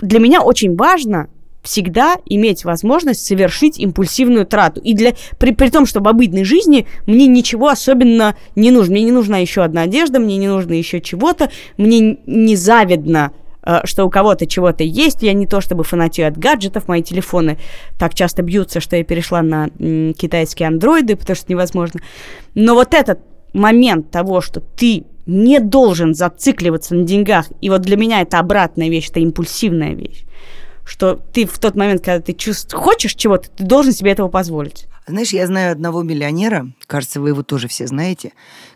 [0.00, 1.28] для меня очень важно
[1.66, 4.80] всегда иметь возможность совершить импульсивную трату.
[4.80, 8.92] И для, при, при том, что в обыденной жизни мне ничего особенно не нужно.
[8.92, 13.32] Мне не нужна еще одна одежда, мне не нужно еще чего-то, мне не завидно
[13.62, 15.22] э, что у кого-то чего-то есть.
[15.22, 17.58] Я не то чтобы фанатею от гаджетов, мои телефоны
[17.98, 22.00] так часто бьются, что я перешла на китайские андроиды, потому что невозможно.
[22.54, 23.18] Но вот этот
[23.52, 27.46] момент того, что ты не должен зацикливаться на деньгах.
[27.60, 30.24] И вот для меня это обратная вещь, это импульсивная вещь.
[30.84, 32.72] Что ты в тот момент, когда ты чувств...
[32.72, 34.86] хочешь чего-то, ты должен себе этого позволить.
[35.08, 38.32] Знаешь, я знаю одного миллионера, кажется, вы его тоже все знаете,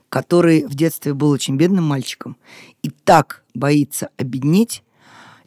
[0.09, 2.37] который в детстве был очень бедным мальчиком
[2.83, 4.83] и так боится обеднеть,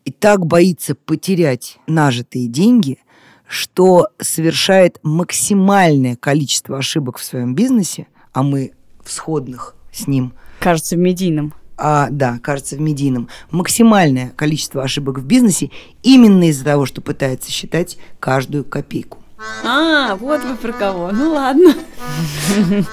[0.05, 2.99] и так боится потерять нажитые деньги,
[3.47, 8.71] что совершает максимальное количество ошибок в своем бизнесе, а мы
[9.03, 10.33] в сходных с ним
[10.64, 11.53] Кажется, в медийном.
[11.78, 13.28] А, да, кажется, в медийном.
[13.51, 15.72] Максимальное количество ошибок в бизнесе
[16.03, 19.18] именно из-за того, что пытается считать каждую копейку.
[19.66, 21.11] А, вот вы про кого.
[21.11, 21.74] Ну ладно.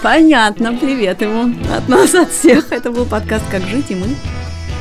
[0.02, 0.76] Понятно.
[0.76, 1.54] Привет ему.
[1.72, 2.72] От нас, от всех.
[2.72, 4.16] Это был подкаст «Как жить» и мы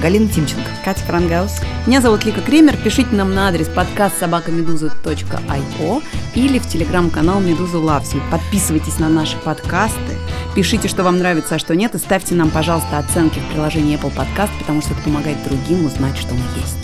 [0.02, 0.70] Галина Тимченко.
[0.86, 1.60] Катя Крангаус.
[1.86, 2.78] Меня зовут Лика Кремер.
[2.78, 6.04] Пишите нам на адрес подкаст собакамедуза.io
[6.36, 8.22] или в телеграм-канал Медуза Лавси.
[8.32, 10.18] Подписывайтесь на наши подкасты.
[10.56, 11.96] Пишите, что вам нравится, а что нет.
[11.96, 16.18] И ставьте нам, пожалуйста, оценки в приложении Apple Podcast, потому что это помогает другим узнать,
[16.18, 16.78] что мы есть.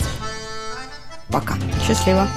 [1.28, 1.54] Пока.
[1.86, 2.28] Счастливо.